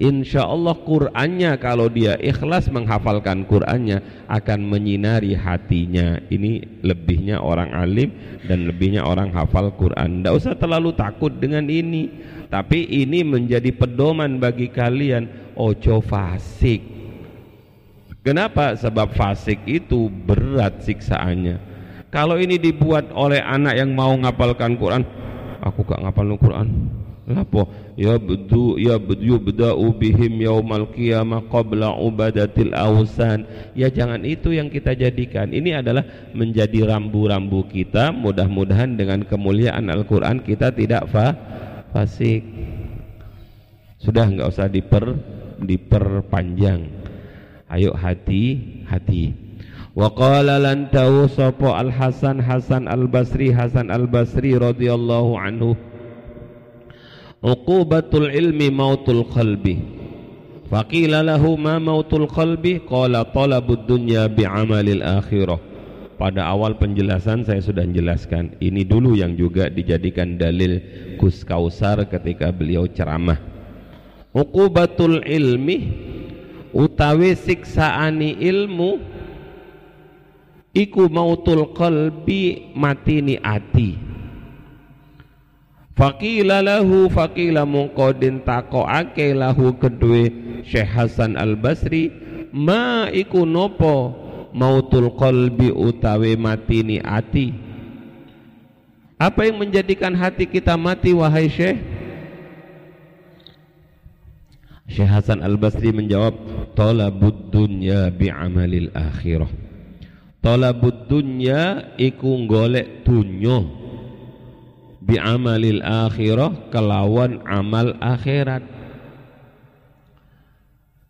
Insya 0.00 0.48
Allah 0.48 0.72
Qur'annya 0.80 1.60
kalau 1.60 1.92
dia 1.92 2.16
ikhlas 2.16 2.72
menghafalkan 2.72 3.44
Qur'annya 3.44 4.24
akan 4.32 4.64
menyinari 4.64 5.36
hatinya. 5.36 6.16
Ini 6.32 6.80
lebihnya 6.80 7.36
orang 7.44 7.68
alim 7.76 8.08
dan 8.48 8.64
lebihnya 8.64 9.04
orang 9.04 9.28
hafal 9.28 9.68
Qur'an. 9.76 10.24
Tidak 10.24 10.32
usah 10.32 10.56
terlalu 10.56 10.96
takut 10.96 11.36
dengan 11.36 11.68
ini. 11.68 12.08
Tapi 12.48 12.88
ini 13.04 13.20
menjadi 13.20 13.68
pedoman 13.76 14.40
bagi 14.40 14.72
kalian 14.72 15.52
ojo 15.52 16.00
fasik. 16.00 16.80
Kenapa? 18.24 18.72
sebab 18.80 19.12
fasik 19.12 19.64
itu 19.68 20.08
berat 20.08 20.80
siksaannya 20.80 21.69
kalau 22.10 22.36
ini 22.42 22.58
dibuat 22.58 23.14
oleh 23.14 23.38
anak 23.38 23.78
yang 23.78 23.94
mau 23.94 24.10
ngapalkan 24.18 24.74
Quran, 24.74 25.02
aku 25.62 25.86
gak 25.86 26.02
ngapal 26.02 26.34
Quran. 26.34 26.68
Lapo 27.30 27.70
ya 27.94 28.18
bedu 28.18 28.74
ya 28.74 28.98
bedu 28.98 29.38
bedau 29.38 29.94
bihim 29.94 30.42
yaumal 30.42 30.90
qiyamah 30.90 31.46
qabla 31.46 31.94
ubadatil 31.94 32.74
awsan. 32.74 33.46
Ya 33.78 33.86
jangan 33.86 34.26
itu 34.26 34.50
yang 34.50 34.66
kita 34.66 34.98
jadikan. 34.98 35.54
Ini 35.54 35.78
adalah 35.78 36.02
menjadi 36.34 36.90
rambu-rambu 36.90 37.70
kita. 37.70 38.10
Mudah-mudahan 38.10 38.98
dengan 38.98 39.22
kemuliaan 39.22 39.86
Al-Qur'an 39.94 40.42
kita 40.42 40.74
tidak 40.74 41.06
fa 41.06 41.30
fasik. 41.94 42.42
Sudah 44.02 44.26
enggak 44.26 44.50
usah 44.50 44.66
diper 44.66 45.14
diperpanjang. 45.62 46.82
Ayo 47.70 47.94
hati 47.94 48.58
hati. 48.90 49.49
Wa 50.00 50.08
qala 50.16 50.56
lan 50.56 50.88
tahu 50.88 51.28
sapa 51.28 51.76
Al 51.76 51.92
Hasan 51.92 52.40
Hasan 52.40 52.88
Al 52.88 53.04
Basri 53.04 53.52
Hasan 53.52 53.92
Al 53.92 54.08
Basri 54.08 54.56
radhiyallahu 54.56 55.36
anhu. 55.36 55.76
Uqubatul 57.44 58.32
ilmi 58.32 58.72
mautul 58.72 59.28
qalbi. 59.28 59.76
Faqila 60.72 61.20
lahu 61.20 61.60
ma 61.60 61.76
mautul 61.76 62.24
qalbi? 62.32 62.80
Qala 62.80 63.28
talabud 63.28 63.84
dunya 63.84 64.24
bi'amalil 64.24 65.04
akhirah. 65.04 65.60
Pada 66.16 66.48
awal 66.48 66.80
penjelasan 66.80 67.44
saya 67.44 67.60
sudah 67.60 67.84
menjelaskan 67.84 68.56
ini 68.56 68.88
dulu 68.88 69.20
yang 69.20 69.36
juga 69.36 69.68
dijadikan 69.68 70.40
dalil 70.40 70.80
Gus 71.20 71.44
Kausar 71.44 72.08
ketika 72.08 72.48
beliau 72.48 72.88
ceramah. 72.88 73.36
Uqubatul 74.32 75.20
ilmi 75.28 75.92
utawi 76.72 77.36
siksaani 77.36 78.40
ilmu 78.40 79.19
iku 80.74 81.10
mautul 81.10 81.74
qalbi 81.74 82.72
matini 82.74 83.38
ati. 83.40 83.98
Faqila 85.98 86.64
lahu 86.64 87.12
faqila 87.12 87.68
mongko 87.68 88.16
den 88.16 88.40
takokake 88.40 89.36
lahu 89.36 89.76
kedue 89.76 90.32
Syekh 90.64 90.88
Hasan 90.88 91.36
Al 91.36 91.60
Basri 91.60 92.08
ma 92.56 93.12
iku 93.12 93.44
nopo 93.44 94.16
mautul 94.56 95.12
qalbi 95.12 95.68
utawi 95.68 96.40
matini 96.40 97.02
ati? 97.04 97.52
Apa 99.20 99.44
yang 99.44 99.60
menjadikan 99.60 100.16
hati 100.16 100.48
kita 100.48 100.80
mati 100.80 101.12
wahai 101.12 101.52
Syekh? 101.52 101.76
Syekh 104.88 105.10
Hasan 105.10 105.44
Al 105.44 105.60
Basri 105.60 105.92
menjawab 105.92 106.32
talabud 106.72 107.52
dunya 107.52 108.08
bi 108.08 108.32
amalil 108.32 108.88
akhirah 108.96 109.69
talabud 110.40 111.06
dunya 111.08 111.94
iku 111.96 112.48
golek 112.48 113.04
dunya. 113.04 113.64
Bi 115.00 115.16
amalil 115.16 115.80
akhirah 115.80 116.68
kelawan 116.68 117.40
amal 117.48 117.96
akhirat. 118.00 118.64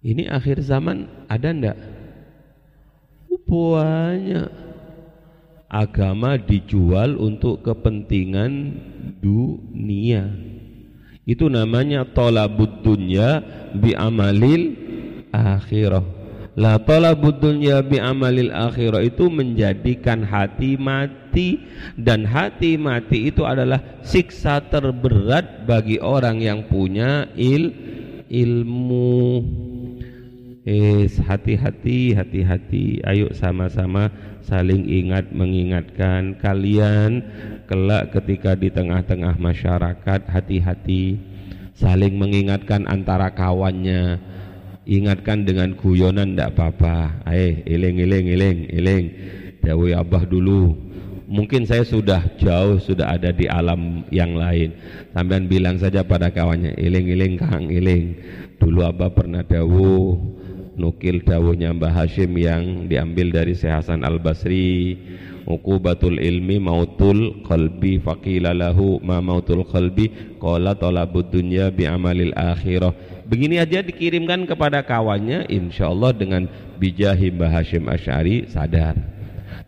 Ini 0.01 0.31
akhir 0.31 0.63
zaman 0.63 1.11
ada 1.27 1.51
ndak? 1.51 1.79
Banyak. 3.51 4.51
Agama 5.71 6.39
dijual 6.39 7.19
untuk 7.19 7.67
kepentingan 7.67 8.79
dunia. 9.19 10.31
Itu 11.27 11.51
namanya 11.51 12.07
tolabud 12.11 12.83
dunya 12.83 13.43
bi 13.75 13.95
amalil 13.95 14.75
akhirah 15.31 16.20
La 16.59 16.83
talabud 16.83 17.39
dunya 17.39 17.79
bi 17.79 18.03
amalil 18.03 18.51
akhirah. 18.51 19.07
Itu 19.07 19.31
menjadikan 19.31 20.27
hati 20.27 20.75
mati. 20.75 21.63
Dan 21.95 22.27
hati 22.27 22.75
mati 22.75 23.31
itu 23.31 23.47
adalah 23.47 23.79
siksa 24.03 24.59
terberat 24.67 25.63
bagi 25.63 26.03
orang 26.03 26.43
yang 26.43 26.67
punya 26.67 27.31
il 27.39 27.71
ilmu. 28.27 29.47
Eh 30.67 31.07
hati-hati 31.07 32.19
hati-hati. 32.19 33.07
Ayo 33.07 33.31
sama-sama 33.31 34.11
saling 34.43 34.91
ingat 34.91 35.31
mengingatkan 35.31 36.35
kalian 36.37 37.23
kelak 37.71 38.11
ketika 38.11 38.59
di 38.59 38.75
tengah-tengah 38.75 39.39
masyarakat. 39.39 40.21
Hati-hati. 40.27 41.17
Saling 41.79 42.19
mengingatkan 42.21 42.85
antara 42.85 43.33
kawannya 43.33 44.30
ingatkan 44.91 45.47
dengan 45.47 45.79
guyonan 45.79 46.35
ndak 46.35 46.59
apa-apa. 46.59 47.23
Eh 47.31 47.63
iling 47.71 48.03
iling 48.03 48.27
iling 48.27 48.59
iling 48.75 49.05
jauhi 49.63 49.95
abah 49.95 50.27
dulu. 50.27 50.75
Mungkin 51.31 51.63
saya 51.63 51.87
sudah 51.87 52.27
jauh 52.43 52.83
sudah 52.83 53.15
ada 53.15 53.31
di 53.31 53.47
alam 53.47 54.03
yang 54.11 54.35
lain. 54.35 54.75
Sampean 55.15 55.47
bilang 55.47 55.79
saja 55.79 56.03
pada 56.03 56.35
kawannya 56.35 56.75
iling 56.75 57.07
iling 57.07 57.35
kang 57.39 57.71
iling 57.71 58.19
dulu 58.59 58.83
abah 58.83 59.15
pernah 59.15 59.47
dawuh 59.47 60.19
nukil 60.81 61.21
dawuhnya 61.23 61.71
Mbah 61.77 61.93
Hashim 61.93 62.35
yang 62.41 62.89
diambil 62.91 63.31
dari 63.31 63.53
Syekh 63.53 63.85
Hasan 63.85 64.01
Al 64.01 64.17
Basri 64.17 64.97
uqubatul 65.45 66.17
ilmi 66.17 66.57
mautul 66.57 67.45
qalbi 67.45 68.01
faqila 68.01 68.57
lahu 68.57 68.97
ma 69.05 69.21
mautul 69.21 69.67
qalbi 69.69 70.37
qala 70.41 70.77
talabud 70.77 71.29
dunya 71.29 71.69
bi 71.69 71.85
amalil 71.85 72.33
akhirah 72.33 72.93
begini 73.31 73.63
aja 73.63 73.79
dikirimkan 73.87 74.43
kepada 74.51 74.83
kawannya 74.83 75.47
insya 75.47 75.87
Allah 75.87 76.11
dengan 76.11 76.51
bijahi 76.83 77.31
Mbah 77.31 77.63
Hashim 77.63 77.87
Ash'ari 77.87 78.51
sadar. 78.51 78.99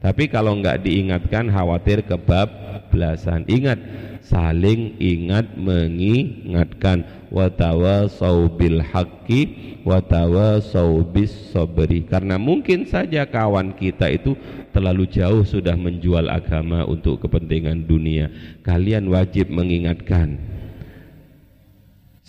Tapi 0.03 0.27
kalau 0.27 0.59
enggak 0.59 0.83
diingatkan 0.83 1.47
khawatir 1.47 2.03
kebablasan 2.03 3.47
ingat 3.47 3.79
saling 4.27 4.99
ingat 4.99 5.55
mengingatkan. 5.55 7.23
Watawasau 7.33 8.61
bil 8.61 8.85
haqqi 8.85 9.81
watawasau 9.89 11.01
bis 11.01 11.33
sabri. 11.49 12.05
Karena 12.05 12.37
mungkin 12.37 12.85
saja 12.85 13.25
kawan 13.25 13.73
kita 13.73 14.13
itu 14.13 14.37
terlalu 14.69 15.09
jauh 15.09 15.41
sudah 15.41 15.73
menjual 15.73 16.29
agama 16.29 16.85
untuk 16.85 17.25
kepentingan 17.25 17.89
dunia. 17.89 18.29
Kalian 18.61 19.09
wajib 19.09 19.49
mengingatkan 19.49 20.52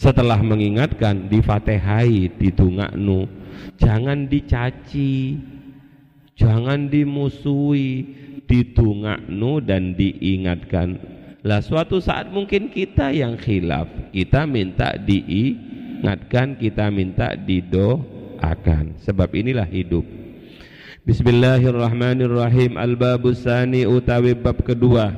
setelah 0.04 0.36
mengingatkan 0.44 1.32
di 1.32 1.40
fatihai 1.40 2.28
ditungaknu 2.36 3.24
jangan 3.80 4.28
dicaci 4.28 5.40
jangan 6.36 6.92
dimusuhi 6.92 8.04
ditungaknu 8.44 9.64
dan 9.64 9.96
diingatkan. 9.96 11.00
Lah 11.48 11.64
suatu 11.64 12.04
saat 12.04 12.28
mungkin 12.36 12.68
kita 12.68 13.16
yang 13.16 13.40
khilaf 13.40 13.88
kita 14.12 14.44
minta 14.44 14.92
diingatkan 15.00 16.60
kita 16.60 16.92
minta 16.92 17.40
didoakan. 17.40 19.00
Sebab 19.00 19.32
inilah 19.32 19.68
hidup. 19.68 20.04
Bismillahirrahmanirrahim. 21.04 22.76
Al-Babus 22.76 23.48
Sani 23.48 23.88
utawi 23.88 24.36
bab 24.36 24.60
kedua 24.68 25.16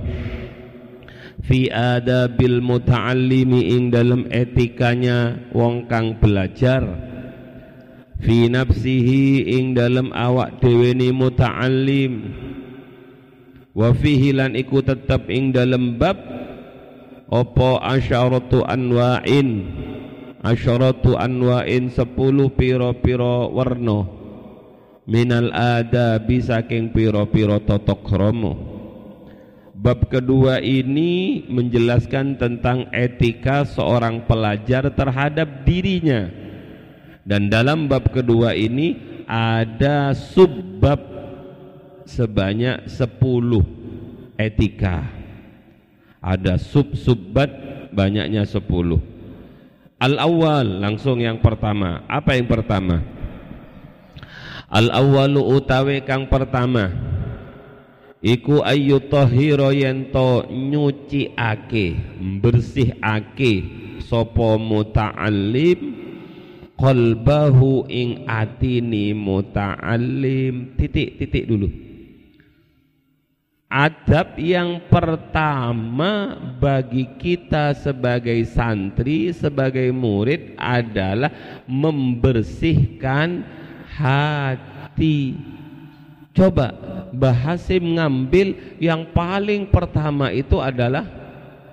fi 1.46 1.70
adabil 1.70 2.58
muta'allimi 2.62 3.70
ing 3.78 3.94
dalam 3.94 4.26
etikanya 4.34 5.50
wong 5.54 5.86
kang 5.86 6.18
belajar. 6.18 6.82
Fi 8.22 8.50
nafsihi 8.50 9.54
ing 9.54 9.78
dalam 9.78 10.10
awak 10.10 10.58
dhewe 10.60 10.98
ni 10.98 11.14
muta'allim. 11.14 12.14
Wa 13.76 13.94
fihi 13.94 14.34
lan 14.34 14.58
iku 14.58 14.82
tetep 14.82 15.30
ing 15.30 15.54
dalam 15.54 16.00
bab 16.02 16.18
apa 17.30 17.70
asyaratu 17.94 18.66
anwa'in? 18.66 19.50
Asyaratu 20.42 21.18
anwa'in 21.18 21.92
sepuluh 21.94 22.54
piro-piro 22.54 23.52
warna. 23.54 24.06
Minal 25.06 25.54
adabi 25.54 26.42
saking 26.42 26.90
piro-piro 26.90 27.62
totok 27.62 28.10
romo 28.10 28.75
Bab 29.86 30.10
kedua 30.10 30.66
ini 30.66 31.46
menjelaskan 31.46 32.42
tentang 32.42 32.90
etika 32.90 33.62
seorang 33.70 34.26
pelajar 34.26 34.90
terhadap 34.90 35.62
dirinya. 35.62 36.26
Dan 37.22 37.54
dalam 37.54 37.86
bab 37.86 38.10
kedua 38.10 38.58
ini 38.58 38.98
ada 39.30 40.10
subbab 40.18 40.98
sebanyak 42.02 42.90
sepuluh 42.90 43.62
etika. 44.42 45.06
Ada 46.18 46.58
sub-subbat 46.58 47.54
banyaknya 47.94 48.42
sepuluh. 48.50 48.98
Al-awwal 50.02 50.82
langsung 50.82 51.22
yang 51.22 51.38
pertama. 51.46 52.02
Apa 52.10 52.34
yang 52.34 52.50
pertama? 52.50 53.06
Al-awwalu 54.66 55.46
utawi 55.46 56.02
kang 56.02 56.26
pertama 56.26 56.90
iku 58.26 58.66
ayu 58.66 58.98
tahira 59.06 59.70
yen 59.70 60.10
to 60.10 60.50
nyuciake 60.50 61.94
bersihake 62.42 63.54
sapa 64.02 64.58
muta'allim 64.58 65.80
qalbahu 66.76 67.88
ing 67.88 68.28
atini 68.28 69.16
muta'allim. 69.16 70.76
Titik-titik 70.76 71.46
dulu. 71.48 71.70
Adab 73.66 74.40
yang 74.40 74.88
pertama 74.88 76.38
bagi 76.62 77.12
kita 77.20 77.76
sebagai 77.76 78.40
santri 78.48 79.36
sebagai 79.36 79.92
murid 79.92 80.56
adalah 80.56 81.34
membersihkan 81.68 83.44
hati. 84.00 85.36
Coba 86.32 86.72
Bahasim 87.16 87.96
ngambil 87.96 88.78
yang 88.78 89.10
paling 89.16 89.72
pertama 89.72 90.30
itu 90.30 90.60
adalah 90.60 91.08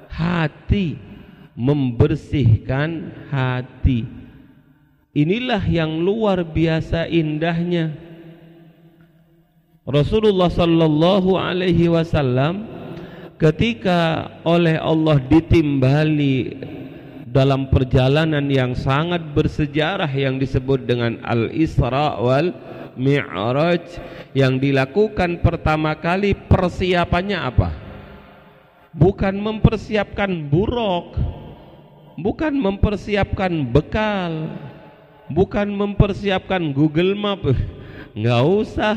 hati. 0.09 0.96
Membersihkan 1.52 3.12
hati. 3.28 4.09
Inilah 5.12 5.61
yang 5.68 6.00
luar 6.00 6.40
biasa 6.40 7.05
indahnya. 7.05 7.92
Rasulullah 9.85 10.48
sallallahu 10.48 11.37
alaihi 11.37 11.92
wasallam 11.92 12.64
ketika 13.37 14.31
oleh 14.46 14.81
Allah 14.81 15.20
ditimbali 15.20 16.55
dalam 17.26 17.66
perjalanan 17.66 18.46
yang 18.46 18.76
sangat 18.78 19.24
bersejarah 19.35 20.09
yang 20.12 20.38
disebut 20.38 20.87
dengan 20.87 21.18
Al-Isra 21.26 22.20
wal 22.22 22.55
Mi'raj 22.96 24.00
yang 24.37 24.61
dilakukan 24.61 25.40
pertama 25.40 25.96
kali 25.96 26.37
persiapannya 26.37 27.38
apa? 27.40 27.70
Bukan 28.92 29.33
mempersiapkan 29.40 30.28
buruk, 30.52 31.16
bukan 32.20 32.52
mempersiapkan 32.52 33.64
bekal, 33.64 34.52
bukan 35.33 35.72
mempersiapkan 35.72 36.61
Google 36.76 37.16
Map. 37.16 37.40
Enggak 38.16 38.42
usah. 38.44 38.96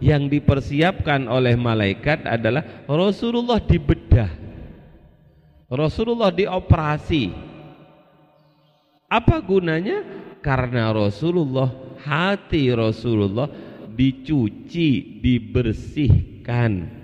Yang 0.00 0.40
dipersiapkan 0.40 1.28
oleh 1.28 1.52
malaikat 1.60 2.24
adalah 2.24 2.64
Rasulullah 2.88 3.60
dibedah. 3.60 4.32
Rasulullah 5.68 6.32
dioperasi. 6.32 7.28
Apa 9.12 9.44
gunanya? 9.44 10.00
Karena 10.40 10.88
Rasulullah, 10.88 11.68
hati 12.04 12.72
Rasulullah 12.72 13.50
dicuci, 13.90 15.20
dibersihkan 15.20 17.00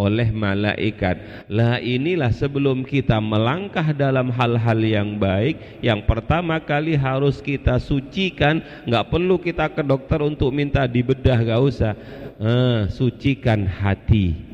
oleh 0.00 0.28
malaikat. 0.32 1.46
Lah 1.52 1.76
inilah 1.78 2.32
sebelum 2.32 2.82
kita 2.82 3.20
melangkah 3.20 3.92
dalam 3.92 4.32
hal-hal 4.32 4.80
yang 4.80 5.20
baik, 5.20 5.80
yang 5.84 6.02
pertama 6.08 6.56
kali 6.58 6.96
harus 6.96 7.44
kita 7.44 7.76
sucikan. 7.76 8.64
Nggak 8.88 9.06
perlu 9.12 9.36
kita 9.36 9.68
ke 9.70 9.84
dokter 9.84 10.24
untuk 10.24 10.50
minta 10.50 10.88
dibedah, 10.88 11.38
gak 11.44 11.60
usah. 11.60 11.92
Ah, 12.40 12.88
sucikan 12.88 13.68
hati 13.68 14.49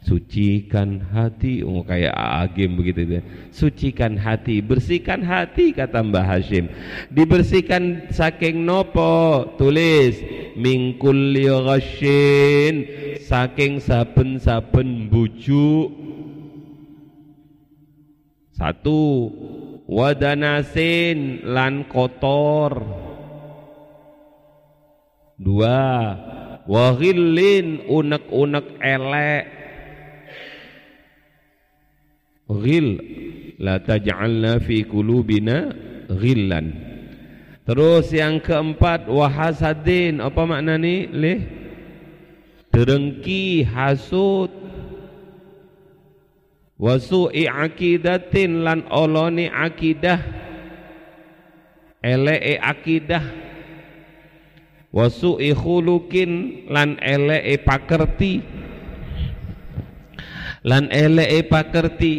sucikan 0.00 1.04
hati. 1.12 1.60
Oh 1.60 1.84
kayak 1.84 2.12
agim 2.16 2.80
begitu 2.80 3.04
dia. 3.04 3.20
Sucikan 3.52 4.16
hati. 4.16 4.64
Bersihkan 4.64 5.20
hati 5.20 5.76
kata 5.76 6.00
Mbah 6.00 6.24
Hashim. 6.24 6.72
Dibersihkan 7.12 8.12
saking 8.12 8.64
nopo? 8.64 9.44
Tulis 9.60 10.20
mingkul 10.56 11.36
ghasyin 11.36 12.88
saking 13.20 13.78
saben-saben 13.78 15.12
bujuk. 15.12 15.92
Satu 18.56 19.32
wadanasin 19.88 21.44
lan 21.48 21.88
kotor. 21.88 22.84
Dua 25.40 26.12
wahilin 26.68 27.88
unek-unek 27.88 28.76
elek 28.84 29.59
ghil. 32.58 32.88
La 33.60 33.78
taj'alna 33.78 34.58
fi 34.58 34.82
qulubina 34.82 35.70
ghillan. 36.08 36.72
Terus 37.68 38.10
yang 38.10 38.42
keempat 38.42 39.06
wahasadin. 39.06 40.18
Apa 40.18 40.42
makna 40.48 40.74
ni 40.74 41.06
leh? 41.06 41.38
Derengki 42.74 43.62
hasud 43.62 44.50
wasu'i 46.80 47.46
aqidatin. 47.46 48.66
Lan 48.66 48.88
oloni 48.90 49.46
akidah. 49.46 50.18
Elee 52.02 52.58
akidah. 52.58 53.22
Wasu'i 54.90 55.52
khulukin. 55.54 56.64
Lan 56.72 56.96
elee 56.98 57.60
pakerti 57.60 58.40
lan 60.64 60.92
eleke 60.92 61.40
pakerti 61.48 62.14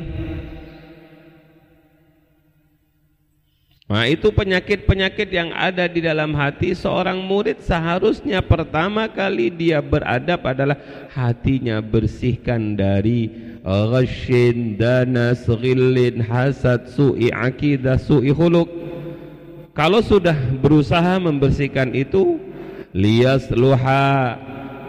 Nah 3.91 4.07
itu 4.07 4.31
penyakit-penyakit 4.31 5.27
yang 5.35 5.51
ada 5.51 5.83
di 5.83 5.99
dalam 5.99 6.31
hati 6.31 6.71
seorang 6.71 7.19
murid 7.27 7.59
seharusnya 7.59 8.39
pertama 8.39 9.03
kali 9.11 9.51
dia 9.51 9.83
beradab 9.83 10.47
adalah 10.47 10.79
hatinya 11.11 11.83
bersihkan 11.83 12.79
dari 12.79 13.27
ghasyin, 13.67 14.79
danas, 14.79 15.43
ghillin, 15.43 16.23
hasad, 16.23 16.87
su'i 16.87 17.35
akidah, 17.35 17.99
su'i 17.99 18.31
huluk. 18.31 18.71
Kalau 19.75 19.99
sudah 19.99 20.39
berusaha 20.63 21.19
membersihkan 21.19 21.91
itu 21.91 22.39
lias 22.95 23.51
luha 23.51 24.39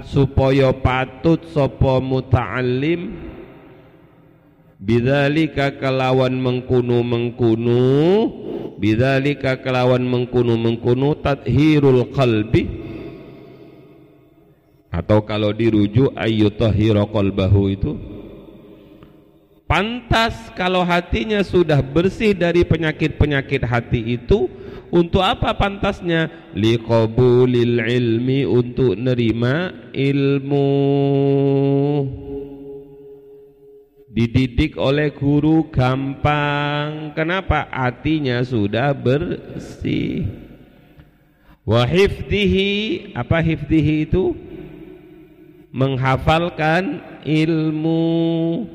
supaya 0.07 0.71
patut 0.71 1.43
sopo 1.51 1.99
muta'allim 1.99 3.22
bidzalika 4.83 5.79
kelawan 5.79 6.35
mengkunu 6.35 7.07
mengkunu 7.07 7.87
bidzalika 8.83 9.63
kelawan 9.63 10.03
mengkunu 10.03 10.59
mengkunu 10.59 11.15
tathirul 11.23 12.11
qalbi. 12.11 12.83
Atau 14.93 15.25
kalau 15.25 15.57
dirujuk 15.57 16.13
ayyutahhira 16.13 17.09
qalbahu 17.09 17.73
itu 17.73 17.97
pantas 19.65 20.53
kalau 20.53 20.85
hatinya 20.85 21.41
sudah 21.41 21.81
bersih 21.81 22.37
dari 22.37 22.61
penyakit-penyakit 22.61 23.65
hati 23.65 24.21
itu 24.21 24.53
untuk 24.93 25.25
apa 25.25 25.57
pantasnya? 25.57 26.29
Liqabulil 26.53 27.81
ilmi 27.81 28.45
untuk 28.45 29.01
nerima 29.01 29.73
ilmu 29.97 30.69
dididik 34.13 34.77
oleh 34.77 35.11
guru 35.17 35.73
gampang. 35.73 37.17
Kenapa? 37.17 37.67
Hatinya 37.73 38.45
sudah 38.45 38.93
bersih. 38.93 40.29
Wa 41.65 41.89
hifdihi 41.89 43.13
apa 43.17 43.41
hifdihi 43.41 44.07
itu? 44.07 44.37
Menghafalkan 45.73 47.01
ilmu. 47.25 48.69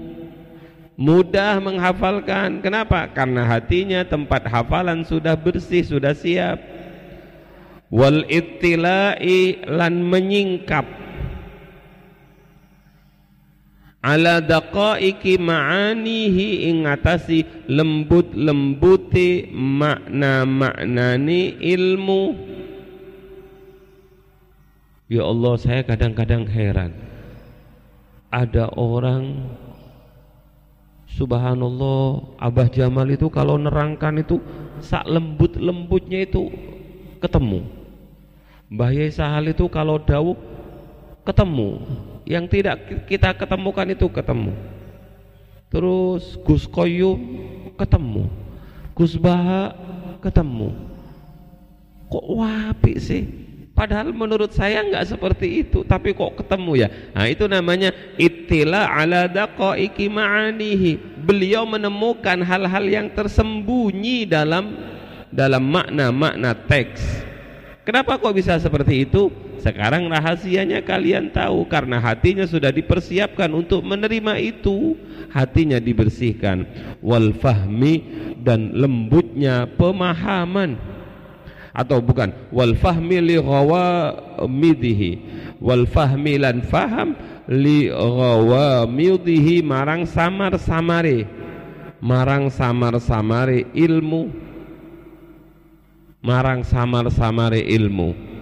Mudah 0.97 1.61
menghafalkan. 1.61 2.57
Kenapa? 2.65 3.05
Karena 3.13 3.45
hatinya 3.45 4.01
tempat 4.01 4.49
hafalan 4.49 5.05
sudah 5.05 5.37
bersih 5.37 5.85
sudah 5.85 6.17
siap. 6.17 6.57
Wal 7.93 8.25
ittila'i 8.25 9.61
lan 9.69 10.01
menyingkap 10.01 11.06
ala 14.01 14.41
daqaiki 14.43 15.37
ma'anihi 15.41 16.69
ingatasi 16.71 17.45
lembut-lembuti 17.67 19.51
makna-maknani 19.51 21.57
ilmu. 21.57 22.35
Ya 25.07 25.23
Allah 25.23 25.55
saya 25.55 25.87
kadang-kadang 25.87 26.43
heran. 26.51 26.91
Ada 28.27 28.75
orang 28.75 29.55
Subhanallah 31.07 32.35
Abah 32.37 32.69
Jamal 32.69 33.09
itu 33.09 33.25
kalau 33.31 33.57
nerangkan 33.57 34.21
itu 34.21 34.37
sak 34.83 35.07
lembut-lembutnya 35.07 36.27
itu 36.27 36.51
ketemu. 37.23 37.63
Mbah 38.67 38.91
Yai 38.91 39.15
Sahal 39.15 39.47
itu 39.49 39.65
kalau 39.71 39.97
dawuh 39.97 40.35
ketemu 41.23 41.79
yang 42.27 42.43
tidak 42.45 43.07
kita 43.07 43.31
ketemukan 43.31 43.87
itu 43.87 44.11
ketemu. 44.11 44.51
Terus 45.71 46.35
Gus 46.43 46.67
Koyum 46.67 47.19
ketemu. 47.79 48.27
Gus 48.91 49.15
Baha 49.15 49.71
ketemu. 50.19 50.75
Kok 52.11 52.27
wapi 52.27 52.93
sih? 52.99 53.23
Padahal 53.71 54.09
menurut 54.09 54.51
saya 54.57 54.81
nggak 54.81 55.05
seperti 55.05 55.61
itu 55.61 55.85
tapi 55.85 56.11
kok 56.11 56.35
ketemu 56.43 56.87
ya? 56.87 56.87
Nah 57.13 57.29
itu 57.29 57.45
namanya 57.47 57.95
ittila 58.19 58.91
ala 58.91 59.29
daqaiki 59.31 60.11
ma'anihi. 60.11 61.19
Beliau 61.23 61.63
menemukan 61.63 62.43
hal-hal 62.43 62.83
yang 62.87 63.07
tersembunyi 63.11 64.27
dalam 64.27 64.75
dalam 65.27 65.63
makna-makna 65.67 66.55
teks 66.55 67.26
kenapa 67.87 68.19
kok 68.19 68.35
bisa 68.35 68.59
seperti 68.59 69.07
itu? 69.07 69.31
Sekarang 69.63 70.11
rahasianya 70.11 70.83
kalian 70.85 71.31
tahu 71.31 71.65
karena 71.65 71.97
hatinya 71.97 72.43
sudah 72.43 72.69
dipersiapkan 72.69 73.47
untuk 73.55 73.81
menerima 73.81 74.37
itu. 74.43 74.99
Hatinya 75.31 75.79
dibersihkan. 75.79 76.67
Wal 76.99 77.31
fahmi 77.35 78.03
dan 78.43 78.75
lembutnya 78.75 79.65
pemahaman. 79.79 80.75
Atau 81.71 82.01
bukan 82.01 82.33
wal 82.53 82.77
fahmi 82.77 83.17
li 83.23 83.37
ghawamidihi. 83.39 85.11
Wal 85.57 85.89
fahmi 85.89 86.37
lan 86.37 86.63
faham 86.63 87.17
li 87.49 87.89
ghawamidihi. 87.89 89.65
Marang 89.65 90.05
samar-samare. 90.05 91.27
Marang 91.97 92.53
samar-samare 92.53 93.73
ilmu 93.73 94.46
marang 96.21 96.65
samar-samare 96.65 97.61
ilmu 97.61 98.37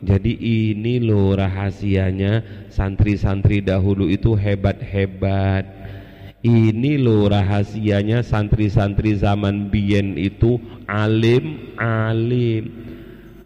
jadi 0.00 0.32
ini 0.32 0.96
loh 0.96 1.36
rahasianya 1.36 2.64
santri-santri 2.72 3.60
dahulu 3.60 4.08
itu 4.08 4.32
hebat-hebat. 4.32 5.68
Ini 6.40 6.96
loh 6.96 7.28
rahasianya 7.28 8.24
santri-santri 8.24 9.12
zaman 9.20 9.68
biyen 9.68 10.16
itu 10.16 10.56
alim-alim. 10.88 12.64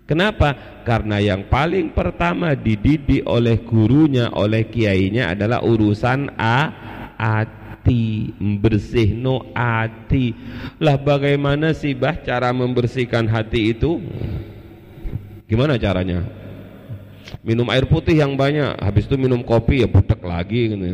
Kenapa? 0.07 0.55
Karena 0.87 1.19
yang 1.19 1.51
paling 1.51 1.91
pertama 1.91 2.55
dididik 2.55 3.27
oleh 3.27 3.59
gurunya, 3.59 4.31
oleh 4.31 4.63
kiainya 4.71 5.35
adalah 5.35 5.59
urusan 5.59 6.39
a 6.39 6.71
hati, 7.19 7.64
membersih 7.93 9.13
no 9.13 9.45
hati. 9.53 10.33
Lah 10.81 10.97
bagaimana 10.97 11.77
sih 11.77 11.93
bah 11.93 12.17
cara 12.17 12.49
membersihkan 12.55 13.29
hati 13.29 13.77
itu? 13.77 14.01
Gimana 15.45 15.77
caranya? 15.77 16.45
minum 17.45 17.69
air 17.73 17.89
putih 17.89 18.21
yang 18.21 18.37
banyak 18.37 18.79
habis 18.79 19.09
itu 19.09 19.17
minum 19.21 19.45
kopi 19.45 19.85
ya 19.85 19.89
budek 19.89 20.21
lagi 20.25 20.73
gitu. 20.73 20.87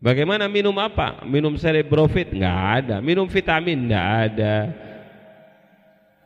Bagaimana 0.00 0.48
minum 0.48 0.72
apa? 0.80 1.20
Minum 1.28 1.60
cerebrofit? 1.60 2.32
Enggak 2.32 2.58
ada. 2.80 2.96
Minum 3.04 3.28
vitamin? 3.28 3.84
Enggak 3.84 4.08
ada. 4.32 4.56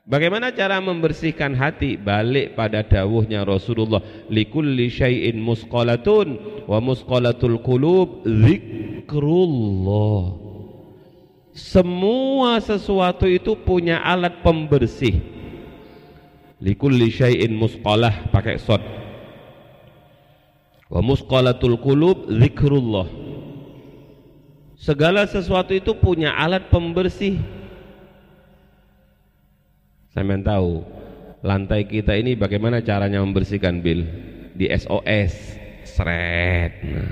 Bagaimana 0.04 0.52
cara 0.52 0.84
membersihkan 0.84 1.56
hati? 1.56 1.96
Balik 1.96 2.52
pada 2.52 2.84
dawuhnya 2.84 3.40
Rasulullah, 3.40 4.04
likulli 4.28 4.92
syai'in 4.92 5.40
musqalatun 5.40 6.60
wa 6.68 6.76
musqalatul 6.76 7.56
qulub 7.64 8.20
zikrullah. 8.28 10.22
Semua 11.56 12.60
sesuatu 12.60 13.24
itu 13.24 13.56
punya 13.56 14.04
alat 14.04 14.44
pembersih. 14.44 15.24
Likulli 16.60 17.08
syai'in 17.08 17.56
musqalah 17.56 18.28
pakai 18.28 18.60
sod. 18.60 18.84
Wa 20.92 21.00
musqalatul 21.00 21.80
qulub 21.80 22.28
zikrullah 22.28 23.08
Segala 24.84 25.24
sesuatu 25.24 25.72
itu 25.72 25.96
punya 25.96 26.36
alat 26.36 26.68
pembersih. 26.68 27.40
Saya 30.14 30.38
tahu 30.46 30.86
lantai 31.42 31.90
kita 31.90 32.14
ini 32.14 32.38
bagaimana 32.38 32.78
caranya 32.86 33.18
membersihkan 33.18 33.82
bil 33.82 34.06
di 34.54 34.70
SOS 34.70 35.58
seret. 35.82 36.78
Nah, 36.86 37.10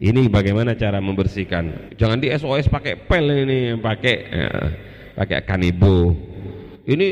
ini 0.00 0.32
bagaimana 0.32 0.72
cara 0.72 1.04
membersihkan? 1.04 1.92
Jangan 2.00 2.24
di 2.24 2.32
SOS 2.32 2.72
pakai 2.72 2.96
pel 2.96 3.28
ini, 3.28 3.76
pakai 3.76 4.16
ya, 4.24 4.48
pakai 5.20 5.44
kanibo. 5.44 6.16
Ini 6.88 7.06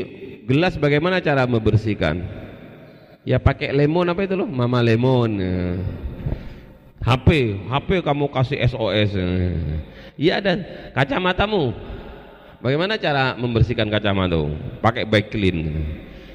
gelas 0.49 0.81
bagaimana 0.81 1.21
cara 1.21 1.45
membersihkan? 1.45 2.41
Ya 3.21 3.37
pakai 3.37 3.69
lemon 3.69 4.09
apa 4.09 4.25
itu 4.25 4.33
loh? 4.33 4.49
Mama 4.49 4.81
lemon. 4.81 5.29
Ya. 5.37 5.77
HP, 7.05 7.61
HP 7.69 8.01
kamu 8.01 8.33
kasih 8.33 8.65
SOS. 8.65 9.13
Iya 10.17 10.41
dan 10.41 10.65
kacamatamu. 10.97 11.92
Bagaimana 12.63 12.95
cara 12.95 13.35
membersihkan 13.35 13.91
kacamata? 13.91 14.47
Pakai 14.79 15.03
bike 15.03 15.35
clean. 15.35 15.83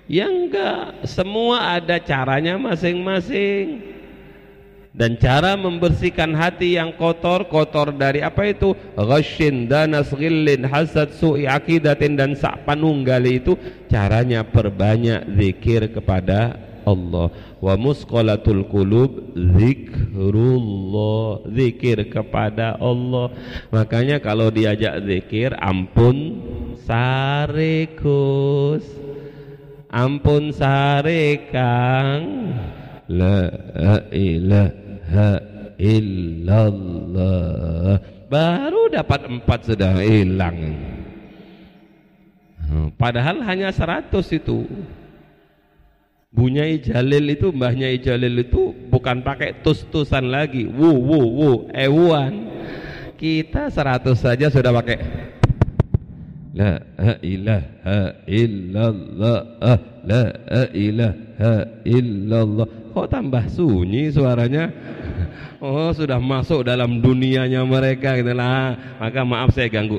Ya 0.04 0.28
enggak, 0.28 1.08
semua 1.08 1.80
ada 1.80 1.96
caranya 1.96 2.60
masing-masing. 2.60 3.96
Dan 4.92 5.16
cara 5.16 5.56
membersihkan 5.56 6.36
hati 6.36 6.76
yang 6.76 6.92
kotor, 7.00 7.48
kotor 7.48 7.96
dari 7.96 8.20
apa 8.20 8.44
itu? 8.44 8.76
Ghashin, 8.92 9.72
danas, 9.72 10.12
ghillin, 10.12 10.68
hasad, 10.68 11.16
su'i 11.16 11.48
akidatin 11.48 12.12
dan 12.18 12.36
sak 12.36 12.60
panunggali 12.68 13.40
itu 13.40 13.56
caranya 13.88 14.44
perbanyak 14.44 15.32
zikir 15.32 15.88
kepada 15.88 16.67
Allah. 16.88 17.28
Wa 17.60 17.76
musqalatul 17.76 18.64
qulub 18.72 19.36
zikrullah 19.36 21.44
zikir 21.52 22.08
kepada 22.08 22.80
Allah. 22.80 23.28
Makanya 23.68 24.16
kalau 24.24 24.48
diajak 24.48 25.04
zikir 25.04 25.52
ampun 25.60 26.40
sarekus 26.88 28.88
ampun 29.92 30.52
sare 30.52 31.48
kang 31.52 32.54
la 33.08 33.48
ilaha 34.12 35.40
illallah. 35.80 37.96
Baru 38.28 38.92
dapat 38.92 39.24
empat 39.24 39.72
sudah 39.72 40.04
hilang. 40.04 40.76
Padahal 43.00 43.40
hanya 43.48 43.72
seratus 43.72 44.28
itu 44.36 44.68
Bunyai 46.38 46.78
Jalil 46.78 47.34
itu 47.34 47.50
mbahnya 47.50 47.90
Jalil 47.98 48.46
itu 48.46 48.70
bukan 48.94 49.26
pakai 49.26 49.58
tus-tusan 49.66 50.30
lagi. 50.30 50.70
Wu 50.70 50.94
wu 50.94 51.18
wu 51.34 51.50
ewan. 51.74 52.46
Kita 53.18 53.66
seratus 53.74 54.22
saja 54.22 54.46
sudah 54.46 54.70
pakai. 54.70 55.02
La 56.54 56.78
ilaha 57.18 58.22
illallah 58.30 59.38
La 60.06 60.24
ilaha 60.70 61.54
illallah. 61.82 62.66
Kok 62.94 63.06
tambah 63.10 63.42
sunyi 63.50 64.14
suaranya? 64.14 64.70
Oh 65.58 65.90
sudah 65.90 66.22
masuk 66.22 66.62
dalam 66.62 67.02
dunianya 67.02 67.66
mereka 67.66 68.14
gitu 68.14 68.30
lah. 68.30 68.78
Maka 69.02 69.26
maaf 69.26 69.50
saya 69.58 69.66
ganggu. 69.66 69.98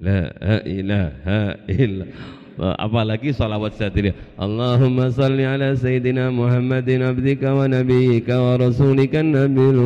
La 0.00 0.32
ilaha 0.64 1.60
illallah 1.68 2.39
apalagi 2.60 3.32
salawat 3.32 3.72
satiri 3.80 4.12
Allahumma 4.36 5.08
salli 5.08 5.48
ala 5.48 5.72
sayyidina 5.72 6.28
Muhammadin 6.28 7.00
abdika 7.00 7.56
wa 7.56 7.64
nabiyyika 7.64 8.36
wa 8.36 8.60
rasulika 8.60 9.24
nabil 9.24 9.80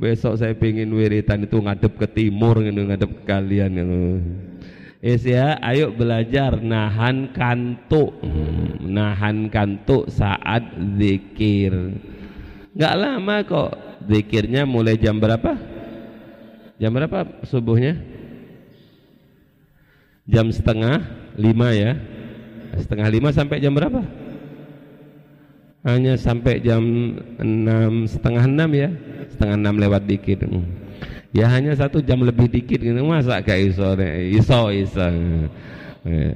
besok 0.00 0.40
saya 0.40 0.56
pingin 0.56 0.88
wiritan 0.96 1.44
itu 1.44 1.60
ngadep 1.60 2.00
ke 2.00 2.06
timur 2.08 2.64
ngadep 2.64 3.10
ke 3.12 3.22
kalian 3.28 3.76
Yes 5.04 5.28
ya, 5.28 5.60
ayo 5.60 5.92
belajar 5.92 6.64
nahan 6.64 7.28
kantuk, 7.36 8.24
nahan 8.80 9.52
kantuk 9.52 10.08
saat 10.08 10.64
zikir. 10.96 12.00
Enggak 12.72 12.94
lama 12.96 13.36
kok, 13.44 13.70
zikirnya 14.08 14.64
mulai 14.64 14.96
jam 14.96 15.20
berapa? 15.20 15.73
Jam 16.84 16.92
berapa 16.92 17.24
subuhnya? 17.48 17.96
Jam 20.28 20.52
setengah 20.52 21.00
lima 21.32 21.72
ya. 21.72 21.96
Setengah 22.76 23.08
lima 23.08 23.32
sampai 23.32 23.56
jam 23.56 23.72
berapa? 23.72 24.04
Hanya 25.80 26.20
sampai 26.20 26.60
jam 26.60 26.84
enam 27.40 28.04
setengah 28.04 28.44
enam 28.44 28.68
ya. 28.76 28.92
Setengah 29.32 29.56
enam 29.64 29.80
lewat 29.80 30.04
dikit. 30.04 30.44
Ya 31.32 31.48
hanya 31.48 31.72
satu 31.72 32.04
jam 32.04 32.20
lebih 32.20 32.52
dikit. 32.52 32.84
Gitu. 32.84 33.00
Masa 33.00 33.40
gak 33.40 33.64
iso 33.64 33.96
Iso 34.28 34.68
iso. 34.68 35.08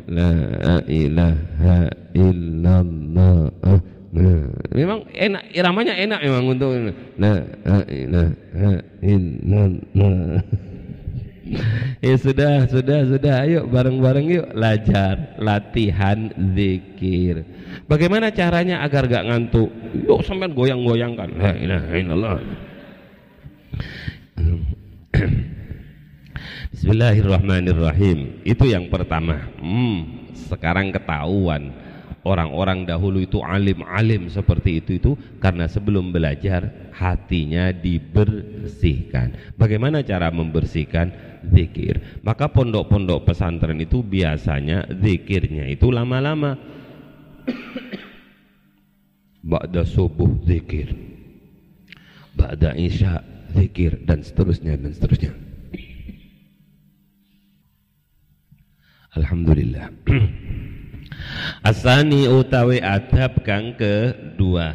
La 0.09 0.81
ilaha 0.89 1.93
illallah 2.17 3.53
Nah, 4.09 4.49
memang 4.73 5.05
enak 5.13 5.53
iramanya 5.53 5.93
enak 5.93 6.21
memang 6.25 6.45
untuk 6.49 6.73
la 7.21 7.45
ilaha 7.93 8.81
illallah. 9.05 10.41
ya 12.01 12.17
sudah, 12.17 12.65
sudah, 12.73 13.05
sudah. 13.05 13.35
Ayo 13.45 13.69
bareng-bareng 13.69 14.27
yuk 14.33 14.49
lajar 14.57 15.37
latihan 15.37 16.33
zikir. 16.57 17.45
Bagaimana 17.85 18.33
caranya 18.33 18.81
agar 18.81 19.05
gak 19.13 19.29
ngantuk? 19.29 19.69
Yuk 19.93 20.25
sampai 20.25 20.57
goyang-goyangkan. 20.57 21.29
La 21.37 21.53
ilaha 21.53 21.89
illallah. 21.93 22.37
Bismillahirrahmanirrahim. 26.73 28.41
Itu 28.41 28.65
yang 28.73 28.89
pertama. 28.89 29.53
Hmm, 29.61 30.33
sekarang 30.49 30.97
ketahuan 30.97 31.88
orang-orang 32.29 32.85
dahulu 32.85 33.25
itu 33.25 33.41
alim-alim 33.41 34.29
seperti 34.29 34.85
itu 34.85 35.01
itu 35.01 35.17
karena 35.41 35.65
sebelum 35.65 36.13
belajar 36.13 36.93
hatinya 36.93 37.73
dibersihkan. 37.73 39.57
Bagaimana 39.57 40.05
cara 40.05 40.29
membersihkan 40.29 41.09
zikir? 41.49 42.21
Maka 42.21 42.53
pondok-pondok 42.53 43.25
pesantren 43.25 43.81
itu 43.81 44.05
biasanya 44.05 44.85
zikirnya 45.01 45.73
itu 45.73 45.89
lama-lama. 45.89 46.61
Ba'da 49.49 49.89
subuh 49.89 50.45
zikir. 50.45 50.93
Ba'da 52.37 52.77
isya 52.77 53.25
zikir 53.57 54.05
dan 54.05 54.21
seterusnya 54.21 54.77
dan 54.77 54.93
seterusnya. 54.93 55.33
Alhamdulillah. 59.17 59.89
Asani 61.63 62.31
utawi 62.31 62.79
adab 62.81 63.43
kang 63.43 63.75
kedua. 63.77 64.75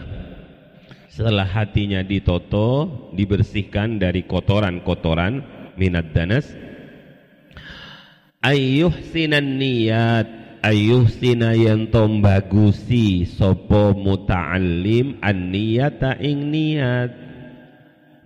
Setelah 1.14 1.46
hatinya 1.46 2.02
ditoto 2.02 2.90
Dibersihkan 3.14 4.02
dari 4.02 4.26
kotoran-kotoran 4.26 5.46
Minat 5.78 6.10
danas. 6.10 6.50
Ayuh 8.42 8.94
sinan 9.14 9.62
niat 9.62 10.26
Ayuh 10.64 11.06
sina 11.12 11.54
yang 11.54 11.92
tombagusi 11.94 13.30
Sopo 13.30 13.94
muta'alim 13.94 15.22
An 15.22 15.54
niyata 15.54 16.18
ing 16.18 16.50
niat 16.50 17.12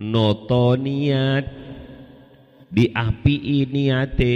Noto 0.00 0.78
niat 0.80 1.44
Diapi 2.72 3.36
niate 3.68 4.34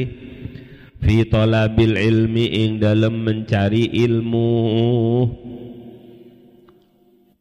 fi 1.02 1.26
talabil 1.26 1.98
ilmi 1.98 2.46
ing 2.54 2.70
dalam 2.78 3.26
mencari 3.26 3.90
ilmu. 3.90 4.54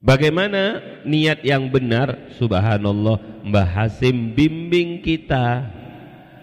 Bagaimana 0.02 0.82
niat 1.06 1.46
yang 1.46 1.70
benar? 1.70 2.34
Subhanallah 2.42 3.46
Mbah 3.46 3.70
Hasim 3.70 4.34
bimbing 4.34 5.06
kita. 5.06 5.70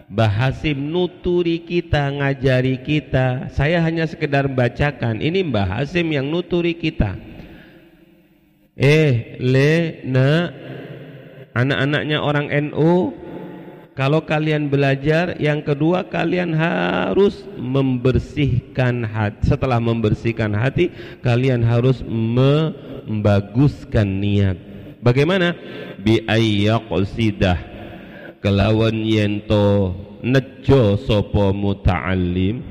Mbah 0.09 0.31
Hasim 0.31 0.79
nuturi 0.89 1.67
kita 1.67 2.07
Ngajari 2.07 2.81
kita. 2.87 3.51
Saya 3.53 3.83
hanya 3.83 4.07
sekedar 4.07 4.47
bacakan 4.47 5.19
Ini 5.19 5.43
Mbah 5.43 5.83
Hasim 5.83 6.07
yang 6.15 6.31
nuturi 6.31 6.79
kita. 6.79 7.19
Eh 8.79 9.43
le 9.43 10.07
na 10.07 10.55
anak-anaknya 11.51 12.23
orang 12.23 12.47
NU 12.71 13.11
kalau 13.99 14.23
kalian 14.23 14.71
belajar 14.71 15.35
yang 15.43 15.59
kedua 15.59 16.07
kalian 16.07 16.55
harus 16.55 17.43
membersihkan 17.59 19.03
hati 19.03 19.51
setelah 19.51 19.83
membersihkan 19.83 20.55
hati 20.55 20.95
kalian 21.19 21.67
harus 21.67 22.07
membaguskan 22.07 24.23
niat. 24.23 24.55
Bagaimana? 25.03 25.59
Bi 25.99 26.23
ayyaqsidah. 26.23 27.59
Kelawan 28.39 29.03
yento 29.03 29.99
nejo 30.23 30.95
sopo 31.03 31.51
muta'allim. 31.51 32.63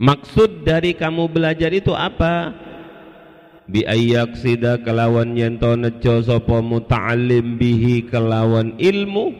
Maksud 0.00 0.64
dari 0.64 0.96
kamu 0.96 1.28
belajar 1.28 1.68
itu 1.68 1.92
apa 1.92 2.56
bi 3.70 3.86
sida 4.34 4.82
kelawan 4.82 5.38
yento 5.38 5.78
nejo 5.78 6.18
sapa 6.26 6.58
muta'allim 6.58 7.54
bihi 7.54 8.10
kelawan 8.10 8.74
ilmu. 8.76 9.32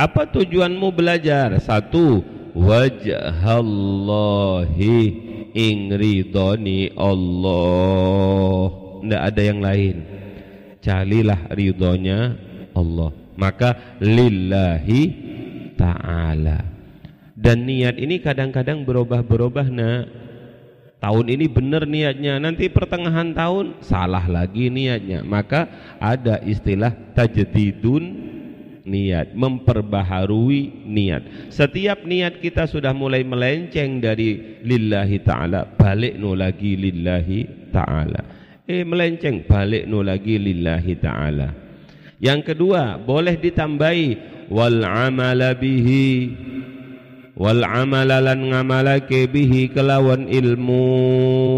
Apa 0.00 0.24
tujuanmu 0.32 0.88
belajar? 0.96 1.52
Satu 1.60 2.24
wajhallahi 2.56 4.96
ing 5.52 5.92
ridhoni 5.92 6.96
Allah. 6.96 8.72
Ndak 9.04 9.22
ada 9.22 9.42
yang 9.44 9.60
lain. 9.60 10.08
Carilah 10.82 11.46
ridhonya 11.52 12.34
Allah. 12.74 13.12
Maka 13.36 13.76
lillahi 14.00 15.12
ta'ala. 15.76 16.72
Dan 17.42 17.66
niat 17.66 17.98
ini 17.98 18.22
kadang-kadang 18.22 18.86
berubah-berubah 18.86 19.66
nak 19.66 20.21
tahun 21.02 21.26
ini 21.34 21.50
benar 21.50 21.82
niatnya 21.82 22.38
nanti 22.38 22.70
pertengahan 22.70 23.34
tahun 23.34 23.82
salah 23.82 24.22
lagi 24.30 24.70
niatnya. 24.70 25.26
Maka 25.26 25.66
ada 25.98 26.38
istilah 26.46 26.94
tajdidun 27.18 28.30
niat 28.86 29.34
memperbaharui 29.34 30.86
niat. 30.86 31.50
Setiap 31.50 32.06
niat 32.06 32.38
kita 32.38 32.70
sudah 32.70 32.94
mulai 32.94 33.26
melenceng 33.26 33.98
dari 33.98 34.62
lillahi 34.62 35.18
ta'ala 35.22 35.74
balik 35.74 36.14
nu 36.18 36.38
lagi 36.38 36.78
lillahi 36.78 37.70
ta'ala. 37.74 38.20
Eh 38.62 38.86
melenceng 38.86 39.42
balik 39.46 39.90
nu 39.90 40.06
lagi 40.06 40.38
lillahi 40.38 40.92
ta'ala. 41.02 41.48
Yang 42.22 42.54
kedua 42.54 43.02
boleh 43.02 43.34
ditambahi 43.34 44.06
wal 44.54 44.86
amala 44.86 45.58
bihi 45.58 46.30
wal 47.36 47.64
amalalan 47.64 48.52
ngamalake 48.52 49.28
bihi 49.28 49.72
kelawan 49.72 50.28
ilmu. 50.28 50.84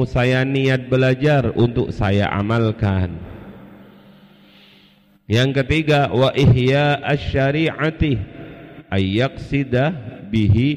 Saya 0.07 0.47
niat 0.47 0.87
belajar 0.87 1.51
untuk 1.55 1.91
saya 1.91 2.31
amalkan. 2.31 3.19
Yang 5.25 5.65
ketiga 5.65 6.13
wa 6.13 6.31
ihya 6.37 7.01
asyariati. 7.01 8.21
Ayyaqsida 8.93 9.91
bihi 10.29 10.69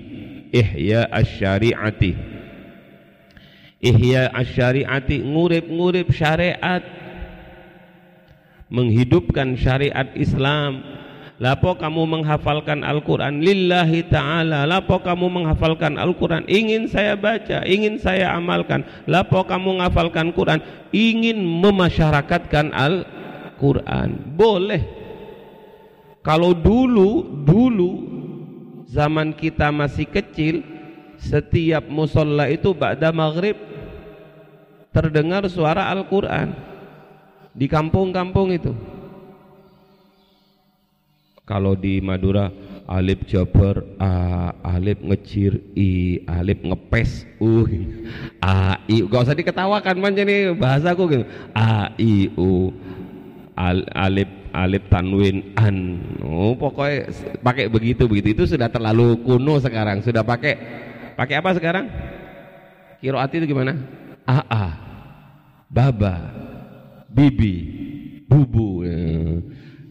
ihya 0.56 1.06
asyariati. 1.12 2.16
Ihya 3.78 4.34
asyariati 4.34 5.22
ngurip-ngurip 5.22 6.10
syariat. 6.16 6.82
Menghidupkan 8.68 9.56
syariat 9.56 10.12
Islam 10.16 10.97
Lapo 11.38 11.78
kamu 11.78 12.10
menghafalkan 12.18 12.82
Al-Quran? 12.82 13.46
Lillahi 13.46 14.10
ta'ala. 14.10 14.66
Lapo 14.66 14.98
kamu 14.98 15.30
menghafalkan 15.30 15.94
Al-Quran? 15.94 16.42
Ingin 16.50 16.90
saya 16.90 17.14
baca, 17.14 17.62
ingin 17.62 18.02
saya 18.02 18.34
amalkan. 18.34 18.82
Lapo 19.06 19.46
kamu 19.46 19.78
menghafalkan 19.78 20.34
Quran? 20.34 20.66
Ingin 20.90 21.38
memasyarakatkan 21.38 22.74
Al-Quran. 22.74 24.34
Boleh. 24.34 24.82
Kalau 26.26 26.52
dulu, 26.52 27.24
dulu 27.48 27.92
Zaman 28.88 29.32
kita 29.32 29.72
masih 29.72 30.04
kecil 30.04 30.60
Setiap 31.16 31.88
musola 31.88 32.52
itu 32.52 32.76
Ba'da 32.76 33.16
maghrib 33.16 33.56
Terdengar 34.92 35.48
suara 35.48 35.88
Al-Quran. 35.88 36.52
Di 37.56 37.72
kampung-kampung 37.72 38.52
itu 38.52 38.76
kalau 41.48 41.80
di 41.80 42.04
Madura 42.04 42.52
alif 42.92 43.24
jabar 43.24 43.80
a 44.00 44.12
alif 44.76 45.00
ngecir 45.00 45.60
i 45.80 46.20
alif 46.28 46.60
ngepes 46.60 47.24
uh 47.40 47.68
a 48.44 48.84
i. 48.92 49.00
Gak 49.08 49.24
usah 49.32 49.36
diketawakan 49.36 49.96
man 49.96 50.12
jadi 50.12 50.52
bahasaku 50.52 51.04
gitu. 51.08 51.26
A 51.56 51.96
i 51.96 52.28
u 52.36 52.76
al, 53.56 53.88
alif 53.96 54.28
alif 54.52 54.84
tanwin 54.92 55.56
an. 55.56 56.04
Oh 56.20 56.52
pokoknya 56.60 57.08
pakai 57.40 57.72
begitu 57.72 58.12
begitu. 58.12 58.36
Itu 58.36 58.44
sudah 58.44 58.68
terlalu 58.68 59.24
kuno 59.24 59.56
sekarang. 59.64 60.04
Sudah 60.04 60.28
pakai 60.28 60.60
pakai 61.16 61.36
apa 61.40 61.56
sekarang? 61.56 61.86
Kiroati 63.00 63.40
itu 63.40 63.56
gimana? 63.56 63.72
A 64.28 64.44
a. 64.52 64.66
Baba. 65.72 66.16
Bibi. 67.08 67.56
Bubu. 68.28 68.84
Ya 68.84 69.48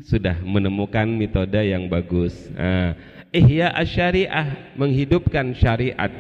sudah 0.07 0.39
menemukan 0.47 1.11
metode 1.11 1.59
yang 1.67 1.91
bagus. 1.91 2.47
Nah, 2.55 2.95
ihya 3.35 3.75
asyariah 3.75 4.79
menghidupkan 4.79 5.51
syariat. 5.59 6.15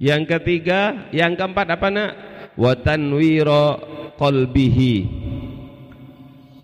Yang 0.00 0.22
ketiga, 0.36 1.12
yang 1.12 1.36
keempat 1.36 1.76
apa 1.76 1.88
nak? 1.92 2.10
Wa 2.56 2.72
tanwira 2.80 3.78
qalbihi. 4.16 4.96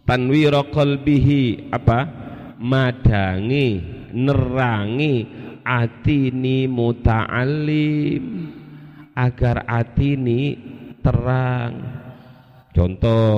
Tanwira 0.09 0.65
qalbihi 0.73 1.69
apa? 1.69 2.01
Madangi, 2.61 3.81
nerangi 4.13 5.15
atini 5.65 6.65
muta'allim 6.65 8.25
agar 9.13 9.69
atini 9.69 10.57
terang. 11.05 11.73
Contoh 12.73 13.37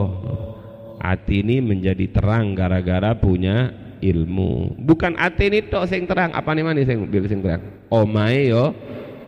hati 1.03 1.43
ini 1.43 1.59
menjadi 1.59 2.07
terang 2.15 2.55
gara-gara 2.55 3.11
punya 3.19 3.75
ilmu. 3.99 4.79
Bukan 4.79 5.19
hati 5.19 5.51
ini 5.51 5.67
tok 5.67 5.91
sing 5.91 6.07
terang. 6.07 6.31
Apa 6.31 6.55
nih 6.55 6.63
mana 6.63 6.79
sing 6.87 7.03
bil 7.11 7.27
sing 7.27 7.43
terang? 7.43 7.63
Omai 7.91 8.55
yo 8.55 8.71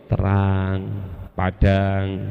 terang 0.07 0.87
padang. 1.35 2.23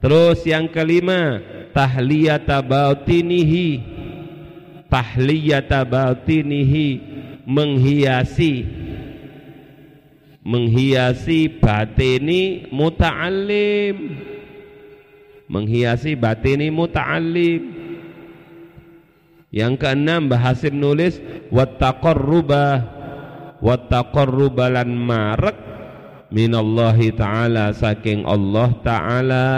Terus 0.00 0.40
yang 0.48 0.72
kelima 0.72 1.44
tahliyata 1.76 2.64
batinihi 2.64 3.68
tahliyata 4.88 5.84
batinihi 5.84 6.88
menghiasi. 7.44 8.64
Menghiasi 10.48 11.60
batini 11.60 12.72
muta'allim. 12.72 14.16
Menghiasi 15.44 16.16
batini 16.16 16.72
muta'allim 16.72 17.77
yang 19.48 19.80
keenam 19.80 20.28
Bahasim 20.28 20.76
nulis 20.76 21.20
wattaqarruba 21.48 22.84
wattaqarruba 23.64 24.68
lan 24.68 24.92
marek 24.92 25.56
minallahi 26.28 27.12
taala 27.16 27.72
saking 27.72 28.24
Allah 28.28 28.68
taala. 28.84 29.48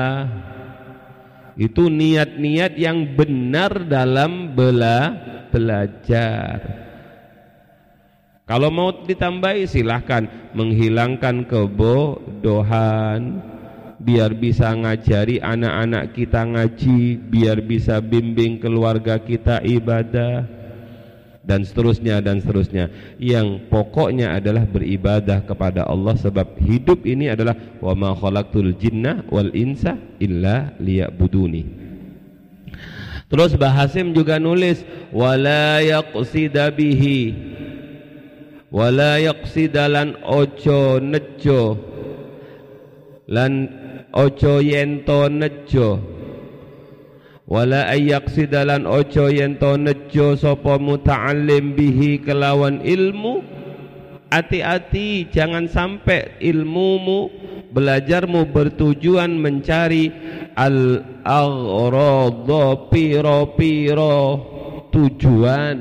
Itu 1.60 1.92
niat-niat 1.92 2.80
yang 2.80 3.18
benar 3.18 3.84
dalam 3.84 4.56
bela 4.56 5.12
belajar. 5.52 6.56
Kalau 8.48 8.72
mau 8.72 8.90
ditambahi 9.04 9.68
silahkan 9.68 10.26
menghilangkan 10.56 11.46
kebodohan 11.46 13.20
biar 14.10 14.34
bisa 14.34 14.74
ngajari 14.74 15.38
anak-anak 15.38 16.10
kita 16.18 16.42
ngaji, 16.42 17.14
biar 17.30 17.62
bisa 17.62 18.02
bimbing 18.02 18.58
keluarga 18.58 19.22
kita 19.22 19.62
ibadah 19.62 20.42
dan 21.46 21.62
seterusnya 21.62 22.18
dan 22.18 22.42
seterusnya. 22.42 22.90
Yang 23.22 23.70
pokoknya 23.70 24.34
adalah 24.34 24.66
beribadah 24.66 25.46
kepada 25.46 25.86
Allah 25.86 26.18
sebab 26.18 26.58
hidup 26.58 27.06
ini 27.06 27.30
adalah 27.30 27.54
wa 27.78 27.94
ma 27.94 28.10
khalaqtul 28.18 28.74
jinna 28.74 29.22
wal 29.30 29.54
insa 29.54 29.94
illa 30.18 30.74
liya'buduni. 30.82 31.62
Terus 33.30 33.54
Bahasim 33.54 34.10
juga 34.10 34.42
nulis 34.42 34.82
wala 35.14 35.78
yaqsida 35.78 36.74
bihi 36.74 37.30
wala 38.74 39.22
yaqsidalan 39.22 40.18
ojo 40.26 40.98
nejo 40.98 41.78
lan 43.30 43.79
ojo 44.14 44.58
yento 44.62 45.30
nejo. 45.30 46.00
Wala 47.50 47.90
sidalan 48.30 48.86
ojo 48.86 49.26
yento 49.26 49.74
nejo 49.74 50.38
sapa 50.38 50.78
muta'allim 50.78 51.74
bihi 51.74 52.22
kelawan 52.22 52.82
ilmu. 52.86 53.42
Hati-hati 54.30 55.26
jangan 55.34 55.66
sampai 55.66 56.38
ilmumu 56.38 57.26
belajarmu 57.74 58.46
bertujuan 58.54 59.34
mencari 59.34 60.14
al 60.54 61.02
aghrada 61.26 62.86
piro-piro 62.86 64.18
tujuan. 64.94 65.78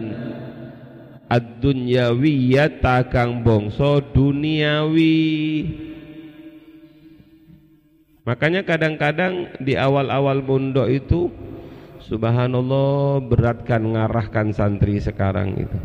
Ad-dunyawiyat 1.29 2.81
takang 2.81 3.45
bongso 3.45 4.01
duniawi 4.01 5.21
makanya 8.29 8.61
kadang-kadang 8.61 9.57
di 9.57 9.73
awal-awal 9.73 10.45
mondok 10.45 10.85
itu 10.85 11.33
subhanallah 12.05 13.25
beratkan 13.25 13.97
ngarahkan 13.97 14.53
santri 14.53 15.01
sekarang 15.01 15.57
itu. 15.57 15.79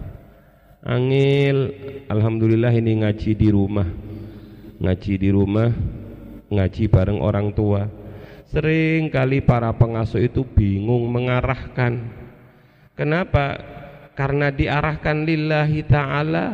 Angil 0.85 1.73
alhamdulillah 2.13 2.77
ini 2.77 3.01
ngaji 3.01 3.33
di 3.33 3.49
rumah. 3.49 3.89
Ngaji 4.85 5.13
di 5.17 5.31
rumah 5.33 5.73
ngaji 6.53 6.85
bareng 6.93 7.21
orang 7.25 7.51
tua. 7.57 7.89
Sering 8.53 9.11
kali 9.11 9.43
para 9.43 9.73
pengasuh 9.75 10.23
itu 10.23 10.45
bingung 10.45 11.11
mengarahkan. 11.11 11.99
Kenapa? 12.95 13.59
Karena 14.15 14.55
diarahkan 14.55 15.27
lillahi 15.27 15.81
ta'ala 15.91 16.45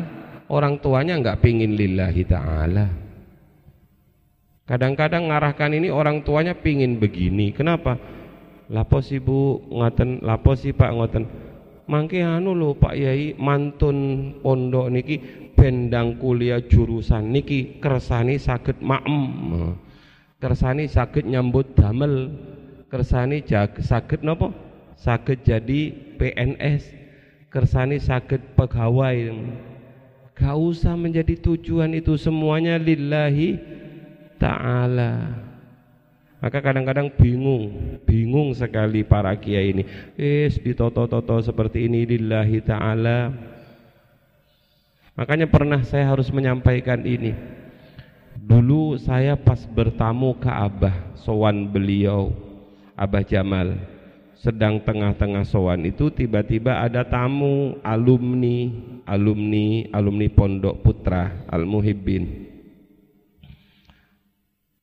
orang 0.48 0.80
tuanya 0.80 1.20
nggak 1.20 1.44
pingin 1.44 1.76
lillahi 1.76 2.24
ta'ala 2.24 2.84
kadang-kadang 4.70 5.34
ngarahkan 5.34 5.74
ini 5.74 5.90
orang 5.90 6.22
tuanya 6.22 6.54
pingin 6.54 7.02
begini. 7.02 7.50
Kenapa? 7.50 7.98
Lapo 8.70 9.02
sih 9.02 9.18
bu 9.18 9.66
ngoten 9.66 10.22
lapo 10.22 10.54
sih 10.54 10.70
pak 10.70 10.94
ngoten. 10.94 11.26
Mangke 11.90 12.22
anu 12.22 12.54
lho 12.54 12.78
Pak 12.78 12.94
Yai 12.94 13.34
mantun 13.34 14.30
pondok 14.38 14.94
niki 14.94 15.18
bendang 15.58 16.22
kuliah 16.22 16.62
jurusan 16.62 17.34
niki 17.34 17.82
kersani 17.82 18.38
sakit 18.38 18.78
maem 18.78 19.26
kersani 20.38 20.86
sakit 20.86 21.26
nyambut 21.26 21.74
damel. 21.74 22.30
Kersani 22.86 23.42
sakit 23.74 24.22
nopo 24.22 24.54
sakit 24.94 25.42
jadi 25.42 25.80
PNS 26.14 26.94
kersani 27.50 27.98
sakit 27.98 28.54
pegawai. 28.54 29.34
Gak 30.38 30.56
usah 30.56 30.94
menjadi 30.94 31.36
tujuan 31.42 31.90
itu 31.92 32.14
semuanya 32.14 32.78
lillahi 32.78 33.58
ta'ala 34.40 35.12
maka 36.40 36.64
kadang-kadang 36.64 37.12
bingung, 37.20 38.00
bingung 38.08 38.56
sekali 38.56 39.04
para 39.04 39.36
kiai 39.36 39.76
ini. 39.76 39.84
Es 40.16 40.56
ditoto-toto 40.56 41.36
seperti 41.44 41.84
ini 41.84 42.08
lillahi 42.08 42.64
taala. 42.64 43.28
Makanya 45.20 45.52
pernah 45.52 45.84
saya 45.84 46.08
harus 46.08 46.32
menyampaikan 46.32 47.04
ini. 47.04 47.36
Dulu 48.40 48.96
saya 48.96 49.36
pas 49.36 49.60
bertamu 49.68 50.32
ke 50.40 50.48
Abah, 50.48 51.12
sowan 51.20 51.68
beliau, 51.68 52.32
Abah 52.96 53.20
Jamal. 53.20 53.76
Sedang 54.40 54.80
tengah-tengah 54.80 55.44
sowan 55.44 55.84
itu 55.84 56.08
tiba-tiba 56.08 56.80
ada 56.80 57.04
tamu 57.04 57.76
alumni, 57.84 58.72
alumni, 59.04 59.84
alumni 59.92 60.26
Pondok 60.32 60.80
Putra 60.80 61.44
Al-Muhibbin 61.52 62.49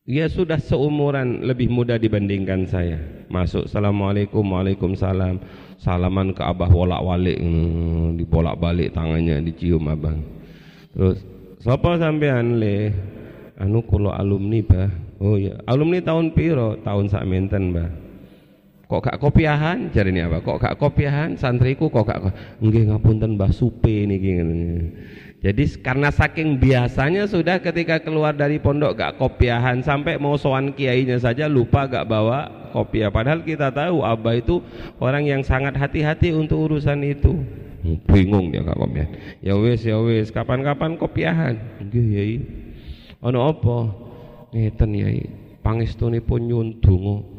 dia 0.07 0.31
sudah 0.31 0.55
seumuran 0.55 1.43
lebih 1.43 1.67
muda 1.67 1.99
dibandingkan 1.99 2.63
saya. 2.63 2.95
Masuk, 3.27 3.67
Assalamualaikum, 3.67 4.39
Waalaikumsalam. 4.39 5.43
Salaman 5.83 6.31
ke 6.31 6.41
abah 6.41 6.71
bolak-balik, 6.71 7.37
hmm, 7.37 8.15
dibolak-balik 8.15 8.95
tangannya, 8.95 9.43
dicium 9.43 9.83
abang. 9.91 10.23
Terus, 10.95 11.21
siapa 11.59 11.99
sampean 11.99 12.55
le? 12.55 12.95
Anu 13.59 13.83
kulo 13.83 14.15
alumni 14.15 14.63
bah. 14.63 14.89
Oh 15.19 15.35
ya, 15.35 15.59
alumni 15.67 15.99
tahun 15.99 16.31
piro? 16.31 16.79
Tahun 16.81 17.05
sak 17.11 17.27
menten 17.27 17.75
bah. 17.75 17.91
Kok 18.87 19.03
gak 19.03 19.19
kopiahan? 19.19 19.91
Cari 19.91 20.15
ini 20.15 20.23
apa? 20.23 20.39
Kok 20.39 20.57
gak 20.63 20.79
kopiahan? 20.79 21.35
Santriku 21.35 21.91
kok 21.91 22.07
gak? 22.07 22.31
Nggih 22.63 22.87
ngapunten 22.87 23.35
Mbah 23.35 23.51
Supe 23.51 24.07
niki. 24.07 24.39
Jadi 25.37 25.69
karena 25.85 26.09
saking 26.09 26.57
biasanya 26.57 27.29
sudah 27.29 27.61
ketika 27.61 28.01
keluar 28.01 28.33
dari 28.33 28.57
pondok 28.57 28.97
gak 28.97 29.13
kopiahan 29.21 29.85
sampai 29.85 30.17
mau 30.17 30.33
sowan 30.33 30.73
kiainya 30.73 31.21
saja 31.21 31.45
lupa 31.45 31.85
gak 31.85 32.09
bawa 32.09 32.69
kopiah. 32.73 33.13
Padahal 33.13 33.45
kita 33.45 33.69
tahu 33.69 34.01
abah 34.01 34.33
itu 34.33 34.65
orang 34.97 35.29
yang 35.29 35.45
sangat 35.45 35.77
hati-hati 35.77 36.33
untuk 36.33 36.65
urusan 36.65 37.05
itu. 37.05 37.37
Hmm, 37.85 38.01
bingung 38.09 38.49
dia 38.49 38.65
gak 38.65 38.81
kopiahan. 38.81 39.11
Ya 39.45 39.53
wes 39.53 39.85
ya 39.85 40.01
wes 40.01 40.33
kapan-kapan 40.33 40.97
kopiahan. 40.97 41.85
Nggih 41.85 42.07
yai. 42.17 42.35
Ono 43.21 43.45
apa? 43.45 43.77
Ngeten 44.57 44.91
yai. 44.97 45.21
Pangestunipun 45.61 46.49
nyun 46.49 46.67
donga 46.81 47.36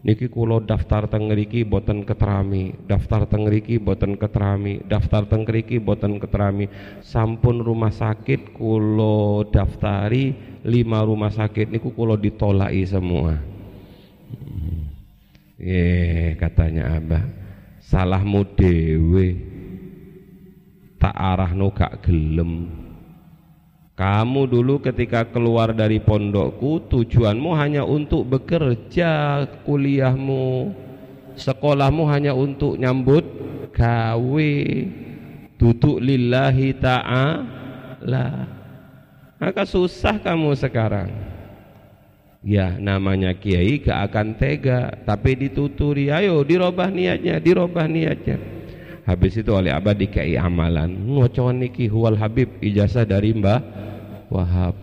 niki 0.00 0.32
kulo 0.32 0.64
daftar 0.64 1.04
teng 1.12 1.28
ngriki 1.28 1.60
boten 1.68 2.08
keterami 2.08 2.72
daftar 2.88 3.28
teng 3.28 3.44
ngriki 3.44 3.76
boten 3.76 4.16
keterami 4.16 4.80
daftar 4.88 5.28
teng 5.28 5.44
ngriki 5.44 5.76
boten 5.76 6.16
keterami. 6.16 6.72
Sampun 7.04 7.60
rumah 7.60 7.92
sakit 7.92 8.56
kulo 8.56 9.44
daftari 9.52 10.32
lima 10.64 11.04
rumah 11.04 11.32
sakit 11.32 11.68
niku 11.68 11.92
kulo 11.92 12.16
ditolaki 12.16 12.84
semua. 12.88 13.36
Eh 15.60 16.40
katanya 16.40 16.96
abah 16.96 17.24
salahmu 17.84 18.56
dewe 18.56 19.36
tak 20.96 21.12
arah 21.12 21.52
no 21.52 21.68
gak 21.72 22.00
gelem 22.04 22.79
kamu 23.98 24.48
dulu 24.48 24.80
ketika 24.80 25.28
keluar 25.28 25.76
dari 25.76 26.00
pondokku 26.00 26.88
tujuanmu 26.88 27.52
hanya 27.52 27.84
untuk 27.84 28.24
bekerja 28.24 29.44
kuliahmu. 29.68 30.72
Sekolahmu 31.36 32.08
hanya 32.08 32.32
untuk 32.32 32.80
nyambut 32.80 33.24
gawe. 33.76 34.54
Duduk 35.60 36.00
lillahi 36.00 36.72
ta'ala. 36.80 38.28
Maka 39.36 39.62
susah 39.68 40.16
kamu 40.16 40.56
sekarang. 40.56 41.12
Ya 42.40 42.80
namanya 42.80 43.36
kiai 43.36 43.84
gak 43.84 44.08
akan 44.08 44.40
tega. 44.40 44.96
Tapi 45.04 45.44
dituturi 45.44 46.08
ayo 46.08 46.40
dirobah 46.40 46.88
niatnya 46.88 47.36
dirobah 47.36 47.84
niatnya 47.84 48.59
habis 49.08 49.40
itu 49.40 49.50
oleh 49.52 49.72
abah 49.72 49.96
dikai 49.96 50.36
amalan 50.36 50.92
ngocoan 51.08 51.62
niki 51.62 51.88
huwal 51.88 52.16
habib 52.16 52.48
ijazah 52.60 53.04
dari 53.04 53.32
mbah 53.36 53.60
Wahab. 54.30 54.78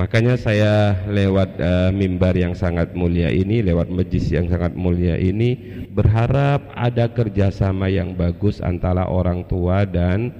Makanya 0.00 0.38
saya 0.40 0.94
lewat 1.10 1.58
uh, 1.60 1.90
mimbar 1.92 2.32
yang 2.32 2.54
sangat 2.54 2.94
mulia 2.94 3.28
ini, 3.28 3.60
lewat 3.60 3.92
majlis 3.92 4.30
yang 4.32 4.48
sangat 4.48 4.72
mulia 4.72 5.18
ini, 5.18 5.58
berharap 5.92 6.72
ada 6.72 7.10
kerjasama 7.10 7.90
yang 7.92 8.14
bagus 8.14 8.64
antara 8.64 9.10
orang 9.10 9.44
tua 9.44 9.84
dan 9.84 10.30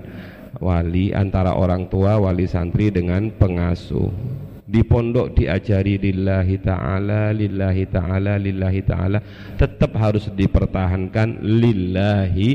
wali, 0.62 1.10
antara 1.10 1.58
orang 1.58 1.90
tua, 1.90 2.16
wali 2.22 2.46
santri 2.46 2.88
dengan 2.88 3.34
pengasuh. 3.34 4.08
Di 4.68 4.84
pondok 4.84 5.32
diajari 5.32 5.96
lillahi 5.96 6.60
ta'ala, 6.60 7.32
lillahi 7.32 7.88
ta'ala, 7.88 8.36
lillahi 8.36 8.84
ta'ala, 8.84 9.18
tetap 9.56 9.96
harus 9.96 10.28
dipertahankan 10.28 11.40
lillahi 11.40 12.50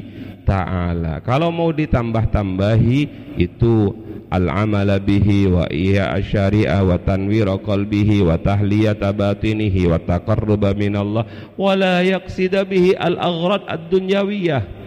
ta'ala. 0.45 1.25
Kalau 1.25 1.49
mau 1.49 1.73
ditambah-tambahi 1.73 3.33
itu 3.41 3.89
al-amal 4.29 4.93
bihi 5.01 5.49
wa 5.49 5.65
iya 5.73 6.13
asyari'a 6.13 6.85
wa 6.85 7.01
tanwir 7.01 7.49
qalbihi 7.49 8.21
wa 8.21 8.37
tahliyata 8.37 9.09
batinihi 9.09 9.89
wa 9.89 9.97
taqarruba 9.97 10.77
min 10.77 10.93
Allah 10.93 11.25
wa 11.57 11.73
la 11.73 12.05
yaqsida 12.05 12.61
bihi 12.61 12.93
al-aghrad 12.93 13.65
ad-dunyawiyah 13.65 14.85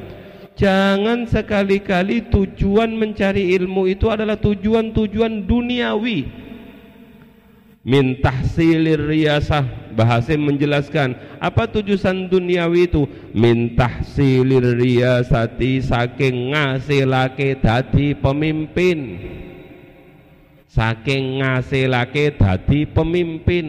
Jangan 0.56 1.28
sekali-kali 1.28 2.32
tujuan 2.32 2.96
mencari 2.96 3.52
ilmu 3.60 3.92
itu 3.92 4.08
adalah 4.08 4.40
tujuan-tujuan 4.40 5.44
duniawi. 5.44 6.45
Min 7.86 8.18
tahsilir 8.18 8.98
riyasah. 8.98 9.94
Bahasa 9.94 10.34
menjelaskan 10.34 11.16
apa 11.38 11.70
tujuan 11.70 12.26
duniawi 12.26 12.90
itu? 12.90 13.06
Min 13.30 13.78
tahsilir 13.78 14.74
riyasati 14.74 15.80
saking 15.86 16.50
ngasilake 16.50 17.62
dadi 17.62 18.18
pemimpin. 18.18 18.98
Saking 20.66 21.40
ngasilake 21.40 22.34
dadi 22.34 22.90
pemimpin. 22.90 23.66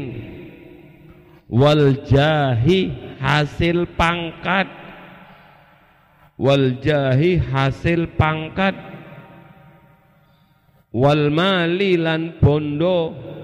Wal 1.48 2.02
jahi 2.02 2.92
hasil 3.22 3.86
pangkat. 3.94 4.66
Wal 6.42 6.82
jahi 6.82 7.38
hasil 7.38 8.18
pangkat. 8.18 8.74
Wal 10.90 11.30
mali 11.30 11.96
lan 12.02 12.42
bondo 12.42 13.37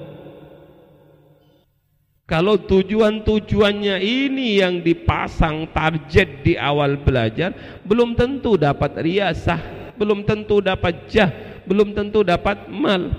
kalau 2.33 2.57
tujuan-tujuannya 2.57 4.01
ini 4.01 4.57
yang 4.57 4.81
dipasang 4.81 5.69
target 5.69 6.41
di 6.41 6.57
awal 6.57 6.97
belajar 6.97 7.53
belum 7.85 8.17
tentu 8.17 8.57
dapat 8.57 8.97
riasah 9.05 9.61
belum 9.93 10.25
tentu 10.25 10.57
dapat 10.57 11.05
jah 11.05 11.29
belum 11.69 11.93
tentu 11.93 12.25
dapat 12.25 12.65
mal. 12.65 13.13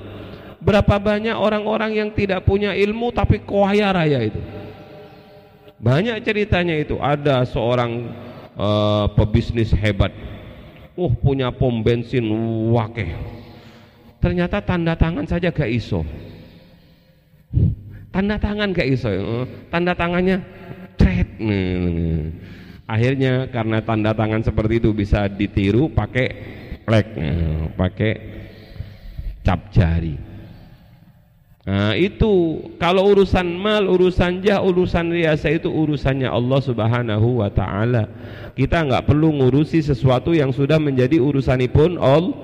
Berapa 0.58 0.96
banyak 0.96 1.36
orang-orang 1.36 2.00
yang 2.00 2.10
tidak 2.10 2.42
punya 2.42 2.72
ilmu 2.72 3.12
tapi 3.14 3.38
kaya 3.44 3.94
raya 3.94 4.32
itu. 4.32 4.40
banyak 5.78 6.16
ceritanya 6.24 6.74
itu. 6.80 6.96
Ada 6.96 7.44
seorang 7.44 8.08
uh, 8.56 9.06
pebisnis 9.12 9.70
hebat. 9.76 10.10
Uh 10.96 11.12
punya 11.12 11.52
pom 11.52 11.84
bensin 11.84 12.24
wakeh. 12.72 13.12
Ternyata 14.18 14.64
tanda 14.64 14.96
tangan 14.96 15.28
saja 15.28 15.52
gak 15.52 15.68
iso 15.68 16.00
tanda 18.14 18.38
tangan 18.38 18.70
gak 18.70 18.86
iso 18.86 19.10
uh, 19.10 19.44
tanda 19.74 19.90
tangannya 19.90 20.38
cret 20.94 21.26
akhirnya 22.86 23.50
karena 23.50 23.82
tanda 23.82 24.14
tangan 24.14 24.46
seperti 24.46 24.78
itu 24.78 24.94
bisa 24.94 25.26
ditiru 25.26 25.90
pakai 25.90 26.26
plek 26.86 27.06
uh, 27.18 27.62
pakai 27.74 28.12
cap 29.42 29.66
jari 29.74 30.34
Nah, 31.64 31.96
itu 31.96 32.60
kalau 32.76 33.08
urusan 33.16 33.56
mal, 33.56 33.88
urusan 33.88 34.44
jah, 34.44 34.60
urusan 34.60 35.08
riasa 35.16 35.48
itu 35.48 35.72
urusannya 35.72 36.28
Allah 36.28 36.60
Subhanahu 36.60 37.40
wa 37.40 37.48
taala. 37.48 38.04
Kita 38.52 38.84
nggak 38.84 39.08
perlu 39.08 39.32
ngurusi 39.40 39.80
sesuatu 39.80 40.36
yang 40.36 40.52
sudah 40.52 40.76
menjadi 40.76 41.16
urusanipun 41.16 41.96
Allah. 41.96 42.36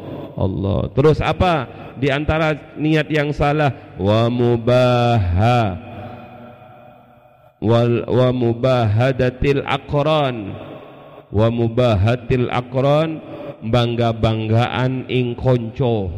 Terus 0.97 1.19
apa? 1.21 1.69
Di 2.01 2.09
antara 2.09 2.57
niat 2.81 3.13
yang 3.13 3.35
salah 3.37 3.97
wa 4.01 4.31
mubaha. 4.33 5.61
Wal 7.61 8.09
wa 8.09 8.33
mubahadatil 8.33 9.61
aqran 9.69 10.57
wa 11.29 11.47
mubahatil 11.53 12.49
aqran 12.49 13.21
bangga-banggaan 13.61 15.13
ing 15.13 15.37
konco. 15.37 16.09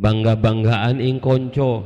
Bangga-banggaan 0.00 0.96
ing 0.96 1.20
konco. 1.20 1.84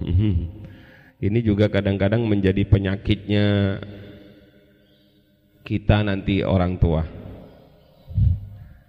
Ini 1.26 1.38
juga 1.44 1.68
kadang-kadang 1.68 2.24
menjadi 2.24 2.64
penyakitnya 2.64 3.80
kita 5.60 6.04
nanti 6.08 6.40
orang 6.40 6.80
tua 6.80 7.15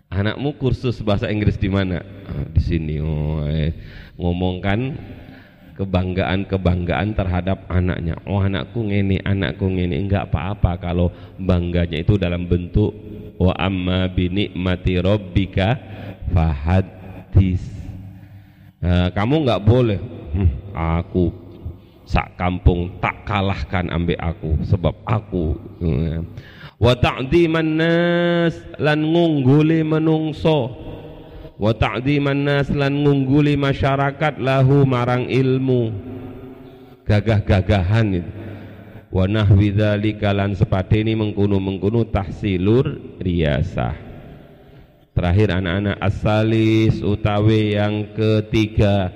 anakmu 0.09 0.55
kursus 0.57 0.99
bahasa 1.03 1.27
Inggris 1.31 1.59
di 1.59 1.69
mana? 1.71 2.01
Oh, 2.27 2.45
di 2.51 2.61
sini 2.61 2.95
oh, 2.99 3.43
ngomongkan 4.17 4.97
kebanggaan-kebanggaan 5.77 7.13
terhadap 7.13 7.69
anaknya. 7.69 8.17
Oh 8.25 8.41
anakku 8.41 8.81
ngene 8.81 9.21
anakku 9.21 9.69
ngene. 9.69 9.97
Enggak 9.97 10.33
apa-apa 10.33 10.77
kalau 10.81 11.13
bangganya 11.37 12.01
itu 12.01 12.17
dalam 12.17 12.49
bentuk 12.49 12.91
wa 13.37 13.53
amma 13.53 14.09
bi 14.09 14.25
nikmati 14.33 14.97
rabbika 14.97 15.77
fahadis 16.33 17.77
Eh, 18.77 19.09
kamu 19.09 19.41
nggak 19.41 19.63
boleh. 19.65 19.99
Hmm, 20.37 20.49
aku 20.77 21.33
sak 22.05 22.37
kampung 22.37 23.01
tak 23.01 23.25
kalahkan 23.25 23.89
ambek 23.89 24.15
aku 24.21 24.61
sebab 24.63 24.95
aku 25.03 25.57
hmm. 25.81 26.23
Wa 26.77 26.93
ta'dhiman 26.93 27.69
nas 27.77 28.53
lan 28.77 29.01
ngungguli 29.01 29.81
menungso. 29.81 30.73
Wa 31.57 31.73
ta'dhiman 31.73 32.45
nas 32.45 32.69
lan 32.69 33.01
ngungguli 33.01 33.57
masyarakat 33.57 34.37
lahu 34.37 34.85
marang 34.85 35.25
ilmu. 35.25 35.89
Gagah-gagahan 37.05 38.07
itu. 38.21 38.31
Wa 39.07 39.23
nahwi 39.25 39.71
dzalika 39.71 40.35
lan 40.35 40.53
sepateni 40.53 41.15
mengkunu-mengkunu 41.15 42.11
tahsilur 42.11 43.17
riyasah. 43.23 43.95
Terakhir 45.15 45.49
anak-anak 45.49 45.97
asalis 45.97 47.01
utawi 47.01 47.73
yang 47.73 48.13
ketiga. 48.13 49.09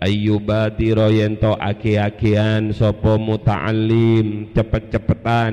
Ayyubati 0.00 0.92
royento 0.96 1.52
aki-akian 1.56 2.72
sopo 2.72 3.20
muta'alim 3.20 4.52
cepet-cepetan 4.56 5.52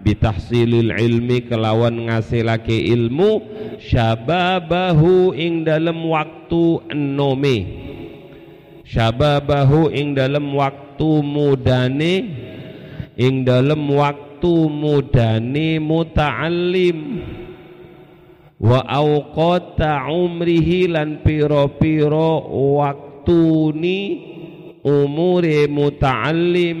bitahsilil 0.00 0.92
ilmi 0.96 1.44
kelawan 1.44 2.08
ngasilake 2.08 2.88
ilmu 2.92 3.44
syababahu 3.80 5.36
ing 5.36 5.62
dalam 5.64 6.00
waktu 6.08 6.84
enome. 6.90 7.56
Syababahu 8.84 9.94
ing 9.94 10.18
dalam 10.18 10.50
waktu 10.50 11.10
mudane 11.22 12.14
ing 13.14 13.46
dalam 13.46 13.86
waktu 13.86 14.52
mudane 14.66 15.78
muta'alim 15.78 16.98
wa 18.60 18.84
awqata 18.84 20.04
umrihi 20.10 20.90
lan 20.92 21.24
piro-piro 21.24 22.44
waktuni 22.76 24.00
umure 24.84 25.64
muta'allim 25.70 26.78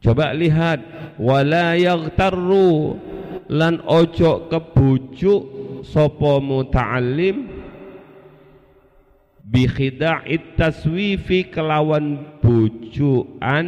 coba 0.00 0.32
lihat. 0.34 0.80
Wala 1.20 1.76
yaghtarru. 1.76 2.98
Lan 3.50 3.82
ojo 3.86 4.48
kebujuk 4.50 5.42
sopo 5.86 6.40
muta'allim. 6.42 7.60
Bi 9.50 9.66
khida'it 9.66 10.54
taswifi 10.54 11.50
kelawan 11.50 12.38
bujukan 12.38 13.66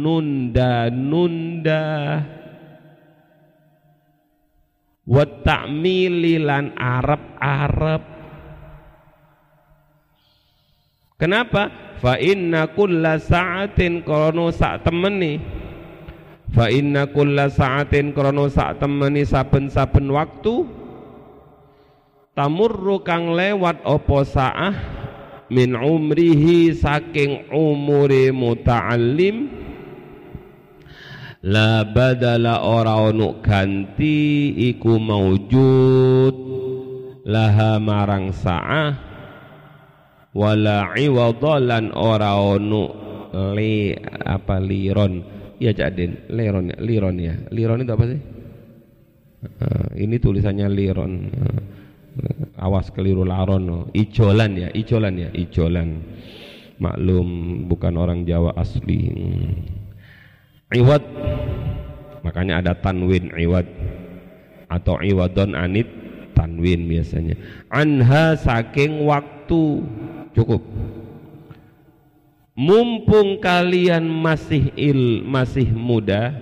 nunda-nunda 0.00 1.84
wa 5.02 5.24
ta'mili 5.44 6.40
lan 6.40 6.72
arab-arab 6.72 8.12
Kenapa? 11.22 11.70
Fa 12.02 12.18
inna 12.18 12.66
kulla 12.74 13.14
sa'atin 13.14 14.02
krono 14.02 14.50
sak 14.50 14.82
temeni. 14.82 15.38
Fa 16.50 16.66
inna 16.66 17.06
kulla 17.06 17.46
sa'atin 17.46 18.10
krono 18.10 18.50
sak 18.50 18.82
temeni 18.82 19.22
saben-saben 19.22 20.10
waktu. 20.10 20.66
Tamurru 22.34 23.06
kang 23.06 23.38
lewat 23.38 23.86
opo 23.86 24.26
sa'ah? 24.26 24.74
Min 25.46 25.78
umrihi 25.78 26.74
saking 26.74 27.54
umure 27.54 28.34
muta'allim. 28.34 29.62
La 31.46 31.86
badala 31.86 32.66
ora 32.66 32.98
ono 32.98 33.38
ganti 33.38 34.50
iku 34.74 34.98
maujud. 34.98 36.34
Laha 37.30 37.78
marang 37.78 38.34
sa'ah 38.34 39.11
wala 40.32 40.96
iwadalan 40.96 41.92
ora 41.92 42.36
ono 42.40 42.84
li 43.56 43.92
apa 44.24 44.60
liron. 44.60 45.40
Ya 45.62 45.70
jadin 45.70 46.26
liron 46.32 46.74
ya 46.74 46.76
liron 46.82 47.16
ya. 47.22 47.34
Liron 47.54 47.86
itu 47.86 47.92
apa 47.94 48.04
sih? 48.10 48.20
Uh, 49.42 49.88
ini 49.98 50.18
tulisannya 50.18 50.66
liron. 50.66 51.12
Uh, 51.30 51.60
awas 52.58 52.90
keliru 52.90 53.22
laron. 53.22 53.88
Ijolan 53.94 54.58
ya 54.58 54.68
ijolan 54.74 55.14
ya 55.16 55.28
ijolan. 55.30 56.02
Maklum 56.82 57.62
bukan 57.70 57.94
orang 57.94 58.26
Jawa 58.26 58.58
asli. 58.58 59.06
Hmm. 59.06 59.54
Iwad. 60.74 61.04
Makanya 62.26 62.58
ada 62.58 62.72
tanwin 62.74 63.30
iwad. 63.38 63.66
Atau 64.66 64.98
iwadon 64.98 65.54
anit 65.54 65.86
tanwin 66.34 66.90
biasanya. 66.90 67.38
Anha 67.70 68.34
saking 68.34 69.06
waktu 69.06 69.84
cukup. 70.36 70.60
Mumpung 72.52 73.40
kalian 73.40 74.04
masih 74.04 74.68
il 74.76 75.24
masih 75.24 75.72
muda 75.72 76.36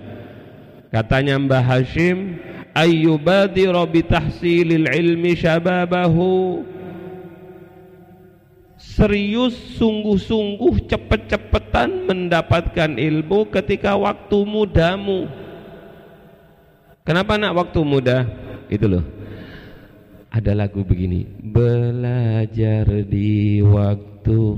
katanya 0.91 1.39
Mbah 1.39 1.63
Hashim 1.63 2.35
ayyubadiru 2.75 3.79
bitahsilil 3.87 4.91
ilmi 4.91 5.31
syababahu. 5.39 6.67
Serius 8.81 9.55
sungguh-sungguh 9.79 10.89
cepet-cepetan 10.89 12.11
mendapatkan 12.11 12.91
ilmu 12.97 13.47
ketika 13.47 13.95
waktu 13.95 14.41
mudamu. 14.43 15.31
Kenapa 17.07 17.39
nak 17.39 17.55
waktu 17.55 17.79
muda? 17.87 18.27
Itu 18.67 18.89
loh 18.89 19.20
ada 20.31 20.55
lagu 20.55 20.87
begini 20.87 21.27
belajar 21.43 22.87
di 23.03 23.59
waktu 23.59 24.55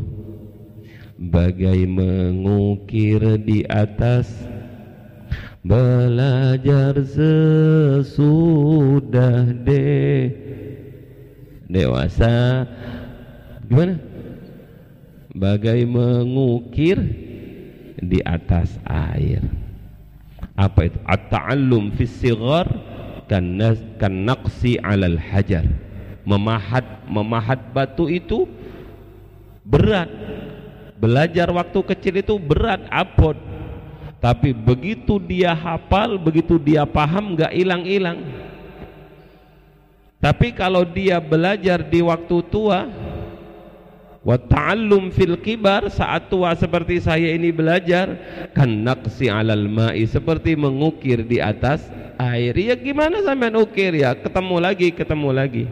bagai 1.17 1.89
mengukir 1.89 3.41
di 3.41 3.65
atas 3.65 4.29
belajar 5.65 6.93
sesudah 7.01 8.29
deh. 9.65 10.29
Dewasa. 11.65 12.69
Gimana? 13.65 13.97
Bagai 15.33 15.89
mengukir 15.89 17.01
di 17.97 18.21
atas 18.21 18.77
air. 18.85 19.41
Apa 20.53 20.85
itu? 20.85 21.01
At-ta'allum 21.01 21.97
fi 21.97 22.05
sighar 22.05 22.92
kan 23.33 23.45
kan 23.97 24.13
'alal 24.85 25.17
hajar. 25.17 25.65
Memahat 26.21 26.85
memahat 27.09 27.59
batu 27.73 28.05
itu 28.05 28.45
berat. 29.65 30.07
Belajar 31.01 31.49
waktu 31.49 31.79
kecil 31.81 32.21
itu 32.21 32.37
berat 32.37 32.85
abot. 32.93 33.35
Tapi 34.21 34.55
begitu 34.55 35.19
dia 35.19 35.51
hafal 35.51 36.15
begitu 36.15 36.61
dia 36.61 36.85
paham 36.85 37.33
nggak 37.35 37.51
hilang-hilang. 37.51 38.23
Tapi 40.21 40.55
kalau 40.55 40.87
dia 40.87 41.19
belajar 41.19 41.83
di 41.83 41.99
waktu 41.99 42.37
tua 42.47 42.87
wa 44.23 44.39
ta'allum 44.39 45.11
fil 45.11 45.35
kibar 45.35 45.91
saat 45.91 46.31
tua 46.31 46.55
seperti 46.55 47.03
saya 47.03 47.35
ini 47.35 47.51
belajar 47.51 48.15
kan 48.55 48.71
naqsi 48.71 49.27
alal 49.27 49.67
ma'i 49.67 50.07
seperti 50.07 50.55
mengukir 50.55 51.27
di 51.27 51.43
atas 51.43 51.91
air 52.15 52.55
ya 52.55 52.75
gimana 52.79 53.19
sampean 53.19 53.59
ukir 53.59 53.91
ya 53.91 54.15
ketemu 54.15 54.55
lagi 54.63 54.87
ketemu 54.95 55.29
lagi 55.35 55.65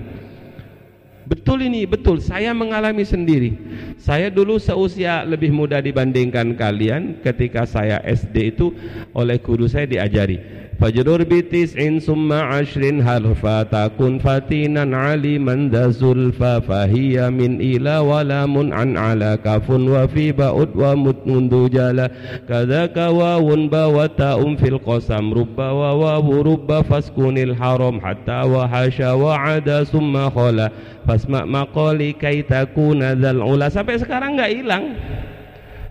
Betul 1.21 1.63
ini, 1.63 1.87
betul. 1.87 2.19
Saya 2.19 2.51
mengalami 2.51 3.07
sendiri. 3.07 3.55
Saya 3.95 4.27
dulu 4.27 4.59
seusia 4.59 5.23
lebih 5.23 5.55
muda 5.55 5.79
dibandingkan 5.79 6.59
kalian 6.59 7.23
ketika 7.23 7.63
saya 7.63 8.03
SD 8.03 8.57
itu 8.57 8.75
oleh 9.15 9.39
guru 9.39 9.63
saya 9.63 9.87
diajari 9.87 10.43
fajrur 10.81 11.21
bitis'in 11.29 12.01
summa 12.01 12.57
ashrin 12.57 12.97
harfa 13.05 13.69
takun 13.69 14.17
fatinan 14.17 14.97
aliman 14.97 15.69
da 15.69 15.93
zulfa 15.93 16.57
fahiya 16.57 17.29
min 17.29 17.61
ila 17.61 18.01
walamun 18.01 18.73
an 18.73 18.97
ala 18.97 19.37
kafun 19.37 19.85
wa 19.85 20.09
fi 20.09 20.33
ba'ud 20.33 20.73
wa 20.73 20.97
mutmundu 20.97 21.69
jala 21.69 22.09
kadaka 22.49 23.13
wawun 23.13 23.69
bawa 23.69 24.09
ta'um 24.09 24.57
fil 24.57 24.81
qasam 24.81 25.29
rubba 25.29 25.69
wa 25.69 25.93
wawu 25.93 26.41
rubba 26.49 26.81
faskunil 26.81 27.53
haram 27.53 28.01
hatta 28.01 28.49
wa 28.49 28.65
hasha 28.65 29.13
wa 29.13 29.37
ada 29.37 29.85
summa 29.85 30.33
khala. 30.33 30.73
Fasma 31.05 31.45
maqali 31.49 32.13
kay 32.17 32.41
takuna 32.45 33.13
dzal 33.17 33.41
ula. 33.41 33.69
Sampai 33.73 33.97
sekarang 34.01 34.37
enggak 34.37 34.53
hilang. 34.53 34.97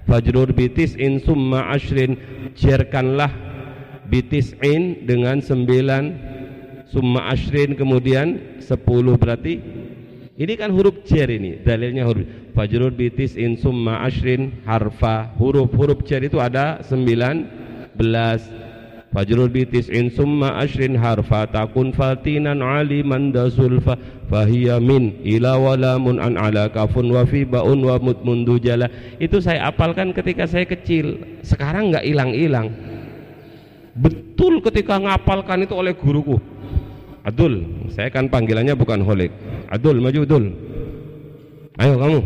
Fajrur 0.07 0.51
bitis 0.51 0.95
in 0.99 1.19
summa 1.23 1.67
ashrin 1.71 2.15
jerkanlah 2.55 3.50
bitis'in 4.11 5.07
dengan 5.07 5.39
sembilan 5.39 6.05
summa 6.91 7.31
ashrin 7.31 7.79
kemudian 7.79 8.59
sepuluh 8.59 9.15
berarti. 9.15 9.63
Ini 10.41 10.57
kan 10.57 10.73
huruf 10.73 11.05
cer 11.05 11.29
ini 11.29 11.61
dalilnya 11.61 12.09
huruf. 12.09 12.25
Fajrul 12.57 12.97
bitis 12.97 13.37
in 13.37 13.61
summa 13.61 14.01
ashrin 14.03 14.65
harfa 14.65 15.37
huruf-huruf 15.37 16.03
cer 16.09 16.25
itu 16.25 16.41
ada 16.41 16.81
sembilan 16.81 17.45
belas. 17.95 18.41
Fajrul 19.13 19.53
bitis 19.53 19.93
in 19.93 20.09
summa 20.09 20.57
ashrin 20.57 20.97
harfa. 20.97 21.45
Takun 21.45 21.93
fatinan 21.93 22.65
aliman 22.65 23.37
da 23.37 23.53
sulfa 23.53 24.01
fahiya 24.33 24.81
min 24.81 25.21
ila 25.29 25.61
walamun 25.61 26.17
an 26.17 26.41
ala 26.41 26.73
kafun 26.73 27.13
wa 27.13 27.29
fi 27.29 27.45
baun 27.45 27.85
wa 27.85 28.01
itu 29.21 29.37
saya 29.45 29.69
apalkan 29.69 30.17
ketika 30.17 30.49
saya 30.49 30.65
kecil. 30.65 31.21
Sekarang 31.45 31.93
nggak 31.93 32.09
hilang-hilang 32.09 32.90
betul 34.01 34.65
ketika 34.65 34.97
ngapalkan 34.97 35.69
itu 35.69 35.75
oleh 35.77 35.93
guruku. 35.93 36.41
Adul 37.21 37.69
saya 37.93 38.09
kan 38.09 38.33
panggilannya 38.33 38.73
bukan 38.73 39.05
Holik 39.05 39.29
Adul 39.69 40.01
maju 40.01 40.21
Adul. 40.25 40.45
Ayo 41.77 41.95
kamu. 42.01 42.21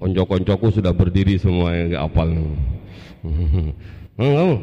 Konco-koncoku 0.00 0.68
sudah 0.80 0.92
berdiri 0.96 1.36
semua 1.36 1.76
yang 1.76 1.92
nggak 1.92 2.04
apal. 2.08 2.28
Kamu 4.16 4.56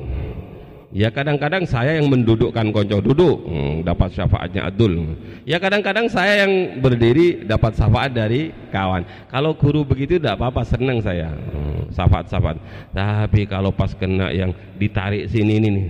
Ya 0.87 1.11
kadang-kadang 1.11 1.67
saya 1.67 1.99
yang 1.99 2.07
mendudukkan 2.07 2.71
konco 2.71 3.03
duduk 3.03 3.43
hmm, 3.43 3.83
dapat 3.83 4.07
syafaatnya 4.15 4.71
Adul. 4.71 5.19
Ya 5.43 5.59
kadang-kadang 5.59 6.07
saya 6.07 6.47
yang 6.47 6.79
berdiri 6.79 7.43
dapat 7.43 7.75
syafaat 7.75 8.15
dari 8.15 8.55
kawan. 8.71 9.03
Kalau 9.27 9.51
guru 9.51 9.83
begitu 9.83 10.15
tidak 10.15 10.39
apa-apa 10.39 10.63
senang 10.63 11.03
saya 11.03 11.27
hmm, 11.27 11.91
syafaat-syafaat. 11.91 12.57
Tapi 12.95 13.41
kalau 13.51 13.75
pas 13.75 13.91
kena 13.91 14.31
yang 14.31 14.55
ditarik 14.79 15.27
sini 15.27 15.59
ini 15.59 15.67
nih, 15.75 15.87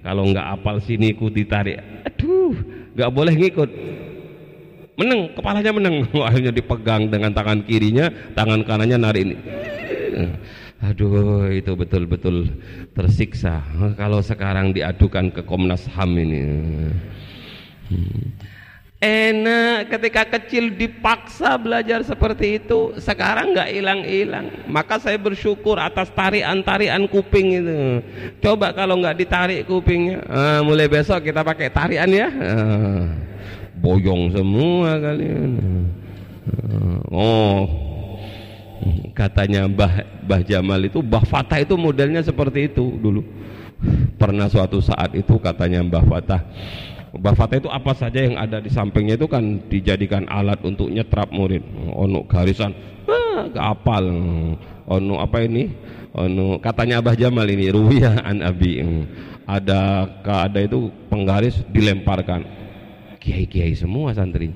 kalau 0.00 0.24
nggak 0.24 0.46
apal 0.56 0.80
sini 0.80 1.12
ku 1.12 1.28
ditarik, 1.28 1.84
aduh 2.08 2.56
nggak 2.96 3.10
boleh 3.12 3.34
ngikut. 3.36 3.70
Menang, 4.98 5.30
kepalanya 5.36 5.70
menang. 5.76 5.96
Akhirnya 6.28 6.56
dipegang 6.56 7.12
dengan 7.12 7.36
tangan 7.36 7.62
kirinya, 7.68 8.08
tangan 8.32 8.64
kanannya 8.64 8.96
narik 8.96 9.22
ini. 9.28 9.36
Aduh 10.78 11.50
itu 11.50 11.74
betul-betul 11.74 12.54
tersiksa. 12.94 13.58
Kalau 13.98 14.22
sekarang 14.22 14.70
diadukan 14.70 15.34
ke 15.34 15.42
Komnas 15.42 15.90
HAM 15.90 16.14
ini. 16.14 16.40
Hmm. 17.90 18.30
Enak 18.98 19.94
ketika 19.94 20.26
kecil 20.26 20.74
dipaksa 20.74 21.58
belajar 21.58 22.02
seperti 22.02 22.62
itu. 22.62 22.94
Sekarang 22.98 23.54
nggak 23.54 23.70
hilang-hilang. 23.74 24.46
Maka 24.70 25.02
saya 25.02 25.18
bersyukur 25.18 25.78
atas 25.82 26.10
tarian-tarian 26.14 27.06
kuping 27.10 27.62
itu. 27.62 27.78
Coba 28.42 28.70
kalau 28.70 28.98
nggak 28.98 29.18
ditarik 29.18 29.66
kupingnya. 29.66 30.22
Ah, 30.30 30.60
Mulai 30.62 30.90
besok 30.90 31.26
kita 31.26 31.42
pakai 31.42 31.70
tarian 31.74 32.10
ya. 32.10 32.26
Ah, 32.30 33.02
Boyong 33.78 34.30
semua 34.34 34.98
kalian. 34.98 35.50
Ah, 36.54 36.98
Oh 37.10 37.66
katanya 39.14 39.66
Mbah 39.66 40.24
Mbah 40.26 40.40
Jamal 40.46 40.80
itu 40.86 41.02
Mbah 41.02 41.24
Fatah 41.26 41.58
itu 41.62 41.74
modelnya 41.74 42.22
seperti 42.22 42.70
itu 42.70 42.84
dulu. 42.98 43.22
Pernah 44.18 44.50
suatu 44.50 44.82
saat 44.82 45.14
itu 45.14 45.38
katanya 45.38 45.82
Mbah 45.86 46.04
Fatah. 46.06 46.40
Mbah 47.14 47.34
Fatah 47.34 47.56
itu 47.62 47.70
apa 47.70 47.92
saja 47.94 48.20
yang 48.20 48.36
ada 48.36 48.58
di 48.58 48.68
sampingnya 48.68 49.14
itu 49.16 49.30
kan 49.30 49.62
dijadikan 49.70 50.26
alat 50.26 50.58
untuk 50.66 50.90
nyetrap 50.90 51.30
murid. 51.30 51.62
Ono 51.94 52.26
garisan. 52.26 52.74
Ah, 53.06 53.72
apal. 53.72 54.04
Ono 54.88 55.14
apa 55.22 55.44
ini? 55.46 55.70
Ono 56.18 56.58
katanya 56.58 56.98
Mbah 56.98 57.16
Jamal 57.16 57.46
ini 57.48 57.70
ruwiyah 57.70 58.26
an 58.26 58.42
abi. 58.42 58.82
Ada 59.48 60.04
ada 60.22 60.60
itu 60.60 60.92
penggaris 61.08 61.62
dilemparkan. 61.70 62.44
Kiai-kiai 63.22 63.72
semua 63.72 64.12
santri. 64.12 64.52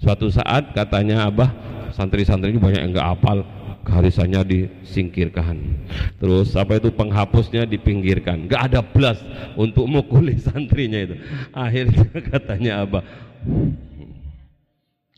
Suatu 0.00 0.28
saat 0.28 0.74
katanya 0.74 1.30
Abah 1.30 1.73
santri-santri 1.94 2.50
ini 2.50 2.58
banyak 2.58 2.80
yang 2.82 2.92
nggak 2.92 3.10
apal 3.14 3.38
garisannya 3.86 4.42
disingkirkan. 4.42 5.86
Terus 6.18 6.56
apa 6.58 6.80
itu 6.80 6.90
penghapusnya 6.90 7.68
dipinggirkan. 7.68 8.50
Nggak 8.50 8.62
ada 8.72 8.80
belas 8.82 9.20
untuk 9.54 9.86
mukuli 9.86 10.34
santrinya 10.46 10.98
itu. 10.98 11.14
Akhirnya 11.54 12.04
katanya 12.34 12.72
apa? 12.82 13.00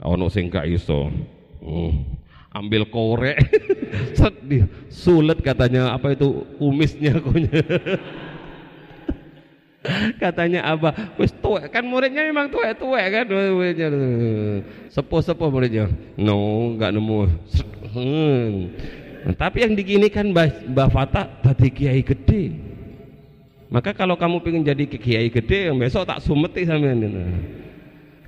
Ono 0.04 0.26
sing 0.28 0.52
iso. 0.68 1.08
Hmm. 1.64 2.14
ambil 2.56 2.88
korek. 2.88 3.36
Sulit 4.88 5.44
katanya 5.44 5.92
apa 5.92 6.16
itu 6.16 6.40
kumisnya 6.56 7.20
konya 7.20 7.60
katanya 10.22 10.61
apa 10.66 11.14
wis 11.20 11.32
tuwek. 11.39 11.70
Kan 11.70 11.87
muridnya 11.87 12.26
memang 12.26 12.51
tuwek-tuwek 12.51 13.05
kan 13.12 13.24
muridnya. 13.28 13.89
Sepuh-sepuh 14.91 15.49
muridnya. 15.51 15.91
No 16.18 16.72
nggak 16.76 16.91
nemu. 16.93 17.20
Hmm. 17.97 18.53
tapi 19.41 19.64
yang 19.64 19.74
diginikan 19.74 20.30
Mbah, 20.30 20.68
Mbah 20.70 20.89
Fatah 20.93 21.26
tadi 21.43 21.72
kiai 21.72 22.05
gede. 22.05 22.55
Maka 23.66 23.91
kalau 23.91 24.14
kamu 24.14 24.39
pengen 24.45 24.62
jadi 24.62 24.84
kiai 24.87 25.26
gede 25.32 25.74
besok 25.74 26.07
tak 26.07 26.22
sumeti 26.22 26.62
ini. 26.62 27.11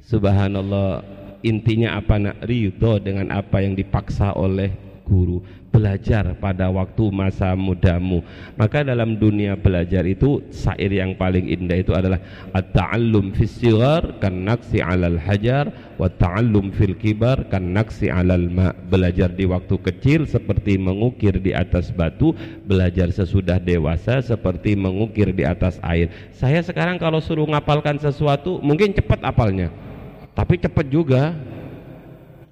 Subhanallah 0.02 1.04
intinya 1.44 2.00
apa 2.00 2.18
nak 2.18 2.42
ridho 2.42 2.98
dengan 2.98 3.30
apa 3.30 3.62
yang 3.62 3.78
dipaksa 3.78 4.34
oleh 4.34 4.87
guru 5.08 5.40
belajar 5.72 6.36
pada 6.36 6.68
waktu 6.68 7.08
masa 7.08 7.56
mudamu. 7.56 8.20
Maka 8.60 8.84
dalam 8.84 9.16
dunia 9.16 9.56
belajar 9.56 10.04
itu 10.04 10.44
syair 10.52 10.92
yang 10.92 11.16
paling 11.16 11.48
indah 11.48 11.80
itu 11.80 11.96
adalah 11.96 12.20
at-ta'allum 12.52 13.32
fis 13.32 13.56
sighar 13.56 14.20
kan 14.20 14.44
naksi 14.44 14.84
'alal 14.84 15.16
hajar 15.16 15.72
wa 15.96 16.12
ta'allum 16.12 16.72
fil 16.76 16.92
kibar 16.96 17.48
kan 17.48 17.64
naksi 17.64 18.12
'alal 18.12 18.52
ma. 18.52 18.76
Belajar 18.76 19.32
di 19.32 19.48
waktu 19.48 19.80
kecil 19.80 20.28
seperti 20.28 20.76
mengukir 20.76 21.40
di 21.40 21.56
atas 21.56 21.88
batu 21.88 22.36
belajar 22.68 23.08
sesudah 23.08 23.56
dewasa 23.56 24.20
seperti 24.20 24.76
mengukir 24.76 25.32
di 25.32 25.48
atas 25.48 25.80
air. 25.80 26.12
Saya 26.36 26.60
sekarang 26.60 27.00
kalau 27.00 27.22
suruh 27.24 27.48
ngapalkan 27.48 27.96
sesuatu 27.96 28.60
mungkin 28.60 28.92
cepat 28.92 29.24
apalnya 29.24 29.72
tapi 30.38 30.54
cepat 30.54 30.86
juga 30.86 31.34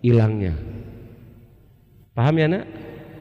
hilangnya 0.02 0.58
paham 2.16 2.40
ya 2.40 2.48
nak? 2.48 2.64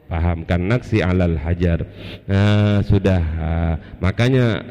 Pahamkan 0.08 0.62
naksi 0.70 1.04
alal 1.04 1.36
hajar. 1.36 1.84
Nah 2.24 2.80
sudah. 2.80 3.20
Uh, 3.20 3.74
makanya 4.00 4.64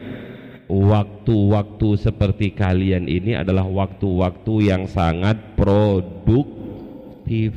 waktu-waktu 0.66 1.90
seperti 2.02 2.58
kalian 2.58 3.06
ini 3.06 3.38
adalah 3.38 3.70
waktu-waktu 3.70 4.54
yang 4.66 4.90
sangat 4.90 5.54
produktif 5.54 7.54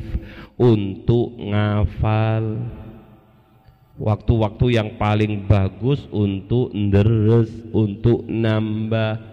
untuk 0.60 1.32
ngafal. 1.38 2.68
Waktu-waktu 3.98 4.78
yang 4.78 4.94
paling 4.94 5.50
bagus 5.50 6.06
untuk 6.14 6.70
nderes 6.70 7.50
untuk 7.74 8.22
nambah 8.30 9.27